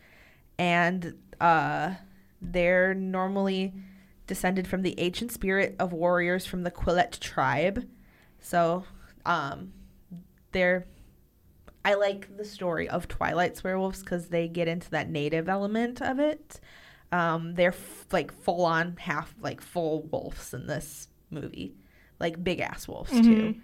and 0.58 1.17
uh, 1.39 1.96
they're 2.41 2.94
normally 2.94 3.74
descended 4.28 4.67
from 4.67 4.82
the 4.82 5.00
ancient 5.00 5.32
spirit 5.32 5.76
of 5.80 5.94
warriors 5.94 6.46
from 6.46 6.63
the 6.63 6.72
Quileute 6.72 7.20
tribe. 7.20 7.88
So, 8.39 8.84
um, 9.26 9.74
they're. 10.52 10.86
I 11.84 11.96
like 11.96 12.38
the 12.38 12.46
story 12.46 12.88
of 12.88 13.08
Twilight's 13.08 13.63
werewolves 13.63 14.02
because 14.02 14.28
they 14.28 14.48
get 14.48 14.67
into 14.67 14.89
that 14.91 15.10
native 15.10 15.50
element 15.50 16.02
of 16.02 16.20
it. 16.20 16.60
Um, 17.12 17.56
they're 17.56 17.70
f- 17.74 18.06
like 18.12 18.32
full 18.32 18.63
on 18.65 18.96
half 18.98 19.34
like 19.41 19.62
full 19.62 20.04
wolves 20.04 20.54
in 20.54 20.67
this 20.67 21.08
movie, 21.30 21.76
like 22.20 22.44
big 22.44 22.60
ass 22.60 22.88
wolves 22.88 23.12
too. 23.12 23.56
Mhm. 23.56 23.62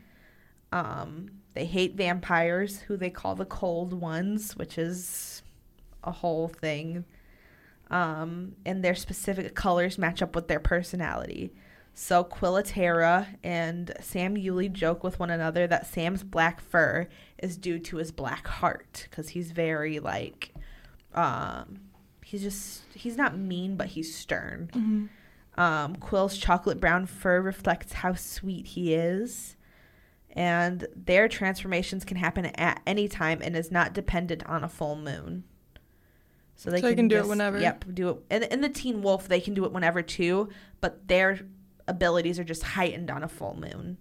Um, 0.72 1.32
they 1.54 1.66
hate 1.66 1.96
vampires, 1.96 2.80
who 2.80 2.98
they 2.98 3.10
call 3.10 3.36
the 3.36 3.46
cold 3.46 3.94
ones, 3.94 4.56
which 4.58 4.78
is 4.78 5.42
a 6.04 6.12
whole 6.12 6.48
thing. 6.48 7.06
Um, 7.90 8.56
and 8.66 8.84
their 8.84 8.96
specific 8.96 9.56
colors 9.56 9.98
match 9.98 10.22
up 10.22 10.36
with 10.36 10.48
their 10.50 10.60
personality. 10.60 11.54
So 12.00 12.24
Quil 12.24 12.54
Ateara 12.54 13.26
and 13.44 13.92
Sam 14.02 14.36
Uley 14.36 14.72
joke 14.72 15.04
with 15.04 15.18
one 15.18 15.32
another 15.32 15.66
that 15.66 15.88
Sam's 15.88 16.22
black 16.24 16.62
fur 16.62 17.08
is 17.40 17.58
due 17.58 17.80
to 17.80 17.98
his 17.98 18.12
black 18.12 18.46
heart 18.46 19.08
because 19.10 19.30
he's 19.30 19.50
very 19.50 19.98
like, 19.98 20.54
um, 21.16 21.80
he's 22.24 22.44
just 22.44 22.84
he's 22.94 23.18
not 23.18 23.36
mean 23.36 23.78
but 23.78 23.88
he's 23.88 24.14
stern. 24.16 24.70
Mhm. 24.76 25.10
Um, 25.60 25.96
Quill's 25.96 26.38
chocolate 26.38 26.80
brown 26.80 27.08
fur 27.08 27.42
reflects 27.42 27.94
how 27.94 28.14
sweet 28.14 28.68
he 28.68 28.94
is. 28.94 29.56
And 30.34 30.86
their 30.96 31.28
transformations 31.28 32.06
can 32.06 32.18
happen 32.18 32.46
at 32.46 32.80
any 32.86 33.08
time 33.08 33.40
and 33.42 33.56
is 33.58 33.72
not 33.72 33.94
dependent 33.94 34.46
on 34.46 34.64
a 34.64 34.70
full 34.70 34.96
moon. 34.96 35.46
So 36.56 36.70
they 36.70 36.80
So 36.80 36.90
can, 36.90 36.98
can 36.98 37.08
do 37.08 37.18
it 37.18 37.28
whenever. 37.28 37.60
Yep, 37.60 37.86
do 37.96 38.10
it. 38.10 38.18
And 38.30 38.44
in 38.44 38.62
the 38.62 38.70
Teen 38.70 39.02
Wolf, 39.02 39.28
they 39.28 39.42
can 39.42 39.56
do 39.56 39.66
it 39.66 39.72
whenever 39.72 40.04
too, 40.04 40.50
but 40.80 41.08
their 41.08 41.40
abilities 41.88 42.40
are 42.40 42.44
just 42.44 42.64
heightened 42.64 43.10
on 43.10 43.24
a 43.24 43.28
full 43.28 43.56
moon. 43.56 43.98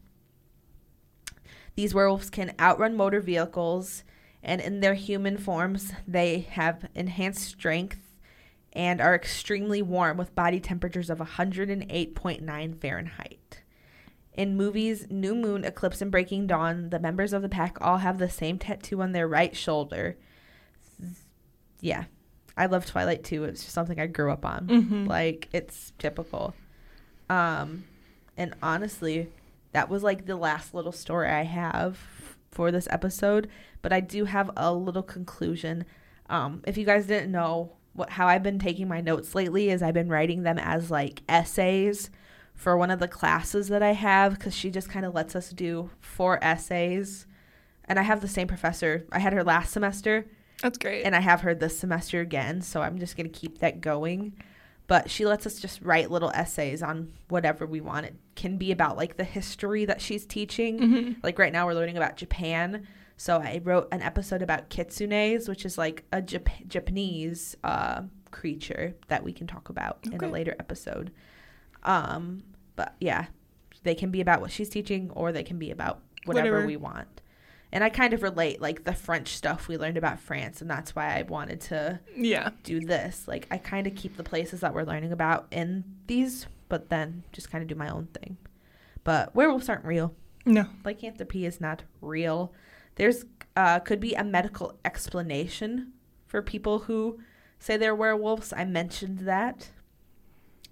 These 1.74 1.94
werewolves 1.94 2.30
can 2.30 2.54
outrun 2.58 2.96
motor 2.96 3.20
vehicles, 3.20 4.02
and 4.42 4.60
in 4.60 4.80
their 4.80 4.94
human 4.94 5.36
forms, 5.36 5.92
they 6.06 6.40
have 6.50 6.88
enhanced 6.94 7.42
strength 7.42 8.00
and 8.72 9.00
are 9.00 9.14
extremely 9.14 9.82
warm 9.82 10.16
with 10.16 10.34
body 10.34 10.60
temperatures 10.60 11.10
of 11.10 11.18
108.9 11.18 12.80
Fahrenheit. 12.80 13.62
In 14.34 14.56
movies 14.56 15.06
New 15.10 15.34
Moon, 15.34 15.64
Eclipse, 15.64 16.02
and 16.02 16.10
Breaking 16.10 16.46
Dawn, 16.46 16.90
the 16.90 16.98
members 16.98 17.32
of 17.32 17.40
the 17.42 17.48
pack 17.48 17.78
all 17.80 17.98
have 17.98 18.18
the 18.18 18.28
same 18.28 18.58
tattoo 18.58 19.00
on 19.00 19.12
their 19.12 19.26
right 19.26 19.56
shoulder. 19.56 20.18
Yeah, 21.80 22.04
I 22.56 22.66
love 22.66 22.84
Twilight 22.86 23.24
too. 23.24 23.44
It's 23.44 23.62
just 23.62 23.74
something 23.74 23.98
I 23.98 24.06
grew 24.06 24.30
up 24.30 24.44
on. 24.44 24.66
Mhm. 24.66 25.08
Like 25.08 25.48
it's 25.52 25.92
typical. 25.98 26.54
Um, 27.28 27.84
and 28.36 28.54
honestly, 28.62 29.28
that 29.72 29.88
was 29.88 30.02
like 30.02 30.26
the 30.26 30.36
last 30.36 30.74
little 30.74 30.92
story 30.92 31.28
I 31.28 31.42
have 31.44 31.98
for 32.50 32.70
this 32.70 32.88
episode. 32.90 33.48
But 33.82 33.92
I 33.92 34.00
do 34.00 34.24
have 34.24 34.50
a 34.56 34.72
little 34.72 35.02
conclusion. 35.02 35.84
Um, 36.28 36.62
if 36.66 36.76
you 36.76 36.84
guys 36.84 37.06
didn't 37.06 37.30
know 37.30 37.72
what 37.92 38.10
how 38.10 38.26
I've 38.26 38.42
been 38.42 38.58
taking 38.58 38.88
my 38.88 39.00
notes 39.00 39.34
lately 39.34 39.70
is 39.70 39.82
I've 39.82 39.94
been 39.94 40.08
writing 40.08 40.42
them 40.42 40.58
as 40.58 40.90
like 40.90 41.22
essays 41.28 42.10
for 42.54 42.76
one 42.76 42.90
of 42.90 42.98
the 43.00 43.08
classes 43.08 43.68
that 43.68 43.82
I 43.82 43.92
have 43.92 44.34
because 44.34 44.54
she 44.54 44.70
just 44.70 44.88
kind 44.88 45.06
of 45.06 45.14
lets 45.14 45.36
us 45.36 45.50
do 45.50 45.90
four 46.00 46.42
essays. 46.42 47.26
And 47.84 47.98
I 47.98 48.02
have 48.02 48.20
the 48.20 48.28
same 48.28 48.48
professor. 48.48 49.06
I 49.12 49.18
had 49.20 49.32
her 49.32 49.44
last 49.44 49.72
semester 49.72 50.26
That's 50.62 50.78
great. 50.78 51.04
and 51.04 51.14
I 51.14 51.20
have 51.20 51.42
her 51.42 51.54
this 51.54 51.78
semester 51.78 52.20
again, 52.20 52.60
so 52.60 52.82
I'm 52.82 52.98
just 52.98 53.16
gonna 53.16 53.28
keep 53.28 53.58
that 53.58 53.80
going. 53.80 54.32
But 54.88 55.10
she 55.10 55.26
lets 55.26 55.46
us 55.46 55.58
just 55.58 55.82
write 55.82 56.10
little 56.10 56.30
essays 56.32 56.82
on 56.82 57.12
whatever 57.28 57.66
we 57.66 57.80
want. 57.80 58.06
It 58.06 58.14
can 58.36 58.56
be 58.56 58.70
about 58.70 58.96
like 58.96 59.16
the 59.16 59.24
history 59.24 59.84
that 59.84 60.00
she's 60.00 60.24
teaching. 60.24 60.78
Mhm. 60.78 61.16
Like 61.24 61.38
right 61.38 61.52
now, 61.52 61.66
we're 61.66 61.74
learning 61.74 61.96
about 61.96 62.16
Japan. 62.16 62.86
So 63.16 63.38
I 63.38 63.60
wrote 63.64 63.88
an 63.90 64.02
episode 64.02 64.42
about 64.42 64.68
kitsunes, 64.70 65.48
which 65.48 65.64
is 65.64 65.76
like 65.78 66.04
a 66.12 66.22
Jap- 66.22 66.68
Japanese 66.68 67.56
uh, 67.64 68.02
creature 68.30 68.94
that 69.08 69.24
we 69.24 69.32
can 69.32 69.46
talk 69.46 69.70
about 69.70 69.98
in 70.04 70.22
a 70.22 70.28
later 70.28 70.54
episode. 70.60 71.10
Um, 71.82 72.42
but 72.76 72.94
yeah, 73.00 73.26
they 73.82 73.94
can 73.94 74.10
be 74.10 74.20
about 74.20 74.40
what 74.40 74.50
she's 74.50 74.68
teaching, 74.68 75.10
or 75.14 75.32
they 75.32 75.42
can 75.42 75.58
be 75.58 75.70
about 75.70 76.00
whatever, 76.26 76.50
Whatever. 76.50 76.66
we 76.66 76.76
want. 76.76 77.22
And 77.72 77.82
I 77.82 77.88
kind 77.88 78.12
of 78.14 78.22
relate 78.22 78.60
like 78.60 78.84
the 78.84 78.94
French 78.94 79.28
stuff 79.36 79.68
we 79.68 79.76
learned 79.76 79.96
about 79.96 80.20
France, 80.20 80.60
and 80.60 80.70
that's 80.70 80.94
why 80.94 81.18
I 81.18 81.22
wanted 81.22 81.60
to 81.62 82.00
Yeah. 82.14 82.50
do 82.62 82.80
this. 82.80 83.26
Like 83.26 83.46
I 83.50 83.58
kind 83.58 83.86
of 83.86 83.94
keep 83.94 84.16
the 84.16 84.22
places 84.22 84.60
that 84.60 84.72
we're 84.72 84.84
learning 84.84 85.12
about 85.12 85.48
in 85.50 85.84
these, 86.06 86.46
but 86.68 86.88
then 86.90 87.24
just 87.32 87.50
kind 87.50 87.62
of 87.62 87.68
do 87.68 87.74
my 87.74 87.88
own 87.88 88.06
thing. 88.06 88.36
But 89.04 89.34
werewolves 89.34 89.68
aren't 89.68 89.84
real 89.84 90.14
No. 90.44 90.66
lycanthropy 90.84 91.44
is 91.44 91.60
not 91.60 91.82
real. 92.00 92.52
There's 92.94 93.24
uh, 93.56 93.80
could 93.80 94.00
be 94.00 94.14
a 94.14 94.22
medical 94.24 94.78
explanation 94.84 95.92
for 96.26 96.42
people 96.42 96.80
who 96.80 97.18
say 97.58 97.76
they're 97.76 97.94
werewolves. 97.94 98.52
I 98.52 98.64
mentioned 98.64 99.20
that. 99.20 99.70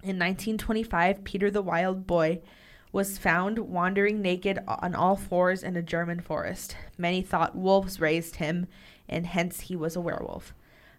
In 0.02 0.18
1925, 0.18 1.24
Peter 1.24 1.50
the 1.50 1.62
Wild 1.62 2.06
Boy 2.06 2.42
was 2.94 3.18
found 3.18 3.58
wandering 3.58 4.22
naked 4.22 4.60
on 4.68 4.94
all 4.94 5.16
fours 5.16 5.64
in 5.64 5.76
a 5.76 5.82
German 5.82 6.20
forest. 6.20 6.76
Many 6.96 7.22
thought 7.22 7.56
wolves 7.56 8.00
raised 8.00 8.36
him, 8.36 8.68
and 9.08 9.26
hence 9.26 9.62
he 9.62 9.74
was 9.74 9.96
a 9.96 10.00
werewolf. 10.00 10.54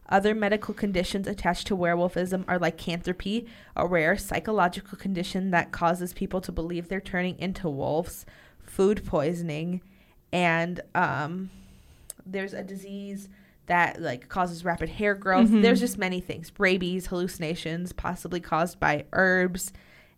Other 0.09 0.35
medical 0.35 0.73
conditions 0.73 1.25
attached 1.25 1.67
to 1.67 1.77
werewolfism 1.77 2.43
are 2.49 2.59
lycanthropy, 2.59 3.47
a 3.77 3.87
rare 3.87 4.17
psychological 4.17 4.97
condition 4.97 5.51
that 5.51 5.71
causes 5.71 6.11
people 6.11 6.41
to 6.41 6.51
believe 6.51 6.89
they're 6.89 6.99
turning 6.99 7.39
into 7.39 7.69
wolves, 7.69 8.25
food 8.61 9.05
poisoning, 9.05 9.79
and 10.33 10.81
um, 10.95 11.49
there's 12.25 12.53
a 12.53 12.61
disease 12.61 13.29
that 13.67 14.01
like 14.01 14.27
causes 14.27 14.65
rapid 14.65 14.89
hair 14.89 15.15
growth. 15.15 15.47
Mhm. 15.47 15.61
There's 15.61 15.79
just 15.79 15.97
many 15.97 16.19
things: 16.19 16.51
rabies, 16.57 17.07
hallucinations, 17.07 17.93
possibly 17.93 18.41
caused 18.41 18.81
by 18.81 19.05
herbs, 19.13 19.71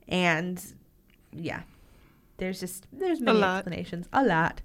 and 0.07 0.59
yeah, 1.39 1.61
there's 2.37 2.59
just 2.59 2.87
there's 2.91 3.19
many 3.21 3.39
lot. 3.39 3.57
explanations, 3.59 4.07
a 4.13 4.23
lot. 4.23 4.61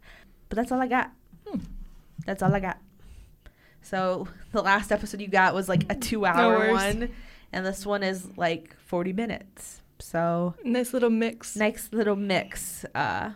But 0.49 0.57
that's 0.57 0.71
all 0.73 0.81
I 0.81 0.87
got. 0.89 1.11
Hmm. 1.47 1.61
That's 2.27 2.43
all 2.43 2.55
I 2.55 2.61
got. 2.61 2.79
So 3.83 4.29
the 4.53 4.63
last 4.63 4.93
episode 4.93 5.21
you 5.21 5.29
got 5.29 5.55
was 5.55 5.69
like 5.69 5.85
a 5.91 5.95
two-hour 5.95 6.57
worries. 6.59 6.73
one, 6.73 7.09
and 7.53 7.67
this 7.67 7.85
one 7.85 8.03
is 8.03 8.37
like 8.37 8.77
40 8.87 9.13
minutes. 9.13 9.81
So 9.99 10.55
Nice 10.65 10.93
little 10.93 11.11
mix. 11.11 11.57
nice 11.57 11.89
little 11.93 12.17
mix. 12.17 12.85
Uh, 12.95 13.31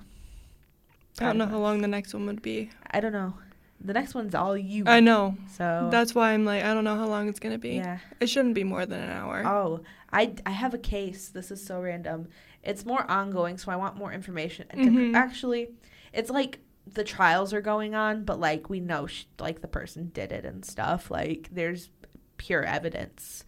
I 1.19 1.25
don't 1.25 1.39
know 1.39 1.47
how 1.47 1.59
long 1.59 1.81
the 1.81 1.89
next 1.89 2.13
one 2.15 2.27
would 2.27 2.43
be. 2.43 2.71
I 2.91 3.01
don't 3.01 3.13
know. 3.13 3.35
The 3.81 3.93
next 3.93 4.15
one's 4.15 4.35
all 4.35 4.57
you. 4.57 4.85
I 4.87 5.01
know. 5.01 5.37
so 5.53 5.89
That's 5.91 6.15
why 6.15 6.33
I'm 6.33 6.45
like, 6.45 6.65
I 6.65 6.73
don't 6.75 6.85
know 6.85 6.97
how 6.97 7.07
long 7.07 7.29
it's 7.29 7.41
gonna 7.41 7.59
be. 7.59 7.75
yeah. 7.77 7.99
It 8.21 8.29
shouldn't 8.29 8.55
be 8.55 8.65
more 8.65 8.87
than 8.87 9.01
an 9.01 9.11
hour. 9.11 9.43
Oh, 9.47 9.81
I 10.13 10.35
I 10.47 10.51
have 10.51 10.75
a 10.75 10.79
case. 10.79 11.29
This 11.29 11.51
is 11.51 11.65
so 11.65 11.81
random. 11.81 12.29
It's 12.67 12.85
more 12.85 13.09
ongoing, 13.11 13.57
so 13.59 13.71
I 13.73 13.77
want 13.77 13.97
more 13.97 14.13
information. 14.13 14.67
And 14.71 14.83
to- 14.85 14.91
Mhm. 14.91 15.15
actually, 15.15 15.71
it's 16.13 16.29
like 16.31 16.59
the 16.93 17.05
trials 17.05 17.53
are 17.55 17.61
going 17.61 17.95
on, 17.95 18.25
but 18.25 18.39
like 18.41 18.69
we 18.69 18.81
know 18.81 19.07
sh- 19.07 19.25
like 19.39 19.61
the 19.63 19.69
person 19.69 20.11
did 20.13 20.33
it 20.33 20.45
and 20.45 20.65
stuff. 20.65 21.11
Like 21.11 21.49
there's 21.53 21.91
pure 22.37 22.63
evidence 22.65 23.45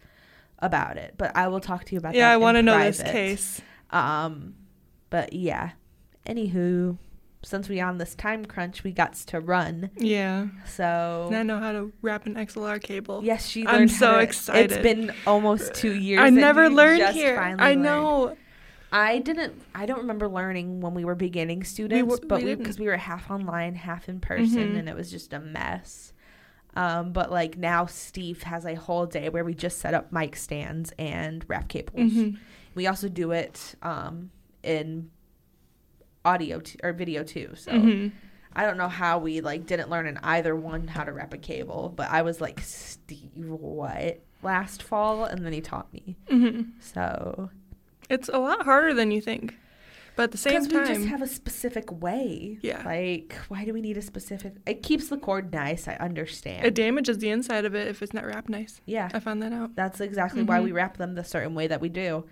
about 0.59 0.97
it. 0.97 1.13
But 1.17 1.35
I 1.35 1.47
will 1.49 1.59
talk 1.59 1.85
to 1.85 1.93
you 1.93 1.99
about 1.99 2.15
yeah, 2.15 2.21
that. 2.21 2.29
Yeah, 2.29 2.33
I 2.33 2.37
want 2.37 2.55
to 2.57 2.63
know 2.63 2.77
this 2.79 3.01
case. 3.03 3.61
Um, 3.91 4.55
but 5.09 5.33
yeah. 5.33 5.71
Anywho, 6.25 6.97
since 7.43 7.69
we 7.69 7.79
on 7.79 7.97
this 7.97 8.13
time 8.15 8.45
crunch, 8.45 8.83
we 8.83 8.91
got 8.91 9.13
to 9.15 9.39
run. 9.39 9.89
Yeah. 9.97 10.47
So 10.67 11.25
And 11.27 11.35
I 11.37 11.43
know 11.43 11.59
how 11.59 11.71
to 11.71 11.91
wrap 12.01 12.25
an 12.25 12.35
XLR 12.35 12.79
cable. 12.81 13.21
yes, 13.23 13.45
she. 13.47 13.65
I'm 13.65 13.87
so 13.87 14.13
to- 14.13 14.19
excited. 14.19 14.71
It's 14.73 14.81
been 14.83 15.13
almost 15.25 15.73
two 15.73 15.93
years. 15.93 16.19
I 16.21 16.29
never 16.29 16.69
learned 16.69 17.13
here. 17.15 17.35
finally 17.37 17.63
I 17.63 17.75
learned. 17.75 18.37
I 18.91 19.19
didn't. 19.19 19.61
I 19.75 19.85
don't 19.85 19.99
remember 19.99 20.27
learning 20.27 20.81
when 20.81 20.93
we 20.93 21.05
were 21.05 21.15
beginning 21.15 21.63
students, 21.63 22.19
but 22.27 22.39
we 22.39 22.43
we 22.45 22.49
didn't. 22.51 22.63
because 22.63 22.79
we, 22.79 22.87
were 22.87 22.97
half 22.97 23.29
online, 23.29 23.75
half 23.75 24.09
in 24.09 24.19
person, 24.19 24.73
Mhm. 24.73 24.79
and 24.79 24.89
it 24.89 24.95
was 24.95 25.11
just 25.11 25.31
a 25.33 25.39
mess. 25.39 26.13
Um, 26.75 27.13
but 27.13 27.31
like 27.31 27.57
now, 27.57 27.85
Steve 27.85 28.43
has 28.43 28.65
a 28.65 28.75
whole 28.75 29.05
day 29.05 29.29
where 29.29 29.43
we 29.43 29.53
just 29.53 29.79
set 29.79 29.93
up 29.93 30.11
mic 30.11 30.35
stands 30.35 30.91
and 30.97 31.43
wrap 31.47 31.67
cables. 31.67 32.11
Mhm. 32.13 32.37
We 32.75 32.87
also 32.87 33.09
do 33.09 33.31
it 33.31 33.75
um, 33.81 34.31
in 34.63 35.09
audio 36.25 36.59
t- 36.59 36.77
or 36.83 36.93
video 36.93 37.23
too. 37.23 37.51
So 37.55 37.71
Mhm. 37.71 38.11
I 38.53 38.65
don't 38.65 38.77
know 38.77 38.87
how 38.89 39.19
we 39.19 39.41
like 39.41 39.65
didn't 39.65 39.89
learn 39.89 40.05
in 40.07 40.17
either 40.23 40.55
one 40.55 40.87
how 40.87 41.03
to 41.03 41.11
wrap 41.13 41.33
a 41.33 41.37
cable, 41.37 41.93
but 41.95 42.09
I 42.11 42.21
was 42.23 42.39
like, 42.41 42.59
Steve, 42.61 43.31
what? 43.35 44.21
Last 44.41 44.81
fall, 44.83 45.25
and 45.25 45.45
then 45.45 45.53
he 45.53 45.61
taught 45.61 45.91
me. 45.93 46.17
Mhm. 46.29 46.71
So 46.79 47.49
It's 48.09 48.29
a 48.29 48.39
lot 48.39 48.63
harder 48.65 48.93
than 48.93 49.11
you 49.11 49.21
think. 49.21 49.55
But 50.15 50.23
at 50.23 50.31
the 50.31 50.37
same 50.37 50.63
Because 50.63 50.67
we 50.73 50.79
just 50.79 51.01
time, 51.01 51.07
have 51.09 51.21
a 51.21 51.27
specific 51.27 52.01
way. 52.01 52.57
Yeah. 52.61 52.81
Like, 52.83 53.33
why 53.47 53.63
do 53.63 53.71
we 53.71 53.79
need 53.79 53.95
a 53.97 54.01
specific? 54.01 54.53
It 54.65 54.83
keeps 54.83 55.07
the 55.07 55.17
cord 55.17 55.53
nice. 55.53 55.87
I 55.87 55.93
understand. 55.95 56.65
it 56.65 56.75
damages 56.75 57.19
the 57.19 57.29
inside 57.29 57.63
of 57.63 57.73
it 57.73 57.87
if 57.87 58.01
it's 58.01 58.13
not 58.13 58.25
wrapped 58.25 58.49
nice. 58.49 58.81
yeah. 58.85 59.09
I 59.13 59.19
found 59.21 59.41
that 59.43 59.53
out. 59.53 59.75
That's 59.75 60.01
exactly 60.01 60.43
why 60.43 60.59
Mhm. 60.59 60.63
we 60.65 60.71
wrap 60.73 60.97
them 60.97 61.15
the 61.15 61.23
certain 61.23 61.55
way 61.55 61.67
that 61.67 61.79
we 61.79 61.87
do. 61.87 62.25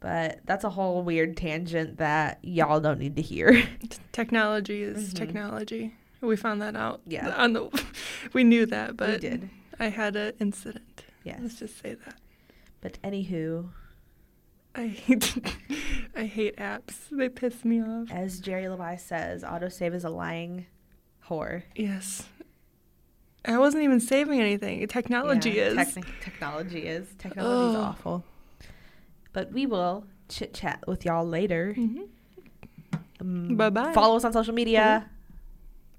But 0.00 0.40
that's 0.46 0.64
a 0.64 0.70
whole 0.70 1.02
weird 1.02 1.36
tangent 1.36 1.98
that 1.98 2.38
y'all 2.42 2.80
don't 2.80 3.00
need 3.00 3.16
to 3.16 3.22
hear. 3.22 3.62
Technology 4.12 4.82
is 4.82 5.12
Mhm. 5.12 5.16
technology. 5.16 5.94
We 6.22 6.36
found 6.36 6.62
that 6.62 6.76
out. 6.76 7.02
Yeah. 7.06 7.28
On 7.36 7.52
the, 7.52 7.68
we 8.32 8.42
knew 8.42 8.64
that, 8.66 8.96
but 8.96 9.10
we 9.10 9.18
did. 9.18 9.50
I 9.78 9.88
had 9.88 10.16
an 10.16 10.32
incident. 10.40 11.04
Yes. 11.24 11.40
Let's 11.42 11.58
just 11.58 11.78
say 11.82 11.94
that. 12.06 12.14
But 12.80 12.98
anywho, 13.02 13.68
I 14.78 14.86
hate, 14.86 15.34
I 16.16 16.24
hate 16.24 16.56
apps. 16.56 16.94
They 17.10 17.28
piss 17.28 17.64
me 17.64 17.82
off. 17.82 18.10
as 18.10 18.38
Jerry 18.40 18.68
Levi 18.68 18.96
says, 18.96 19.42
autosave 19.42 19.92
is 19.94 20.04
a 20.04 20.10
lying 20.10 20.66
whore. 21.28 21.62
Yes. 21.74 22.26
I 23.44 23.58
wasn't 23.58 23.82
even 23.84 24.00
saving 24.00 24.40
anything. 24.40 24.86
Technology 24.88 25.50
Yeah, 25.50 25.62
is. 25.68 25.76
techni- 25.76 26.04
technology 26.22 26.86
is. 26.86 27.08
Technology 27.18 27.70
is 27.70 27.76
awful. 27.76 28.24
But 29.32 29.52
we 29.52 29.66
will 29.66 30.04
chit 30.28 30.54
chat 30.54 30.84
with 30.86 31.04
y'all 31.04 31.26
later. 31.26 31.72
hmm 31.74 32.02
Um, 33.20 33.56
Bye-bye. 33.56 33.92
Follow 33.94 34.16
us 34.16 34.24
on 34.24 34.32
social 34.32 34.54
media. 34.54 35.08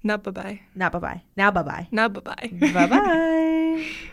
Not 0.04 0.24
bye 0.24 0.32
bye. 0.32 0.62
Not 0.76 0.92
bye 0.94 1.00
bye. 1.00 1.22
Now 1.36 1.52
bye 1.52 1.62
bye. 1.64 1.88
Not 1.92 2.14
bye 2.14 2.22
bye. 2.22 2.50
bye 2.74 2.88
bye. 2.88 3.86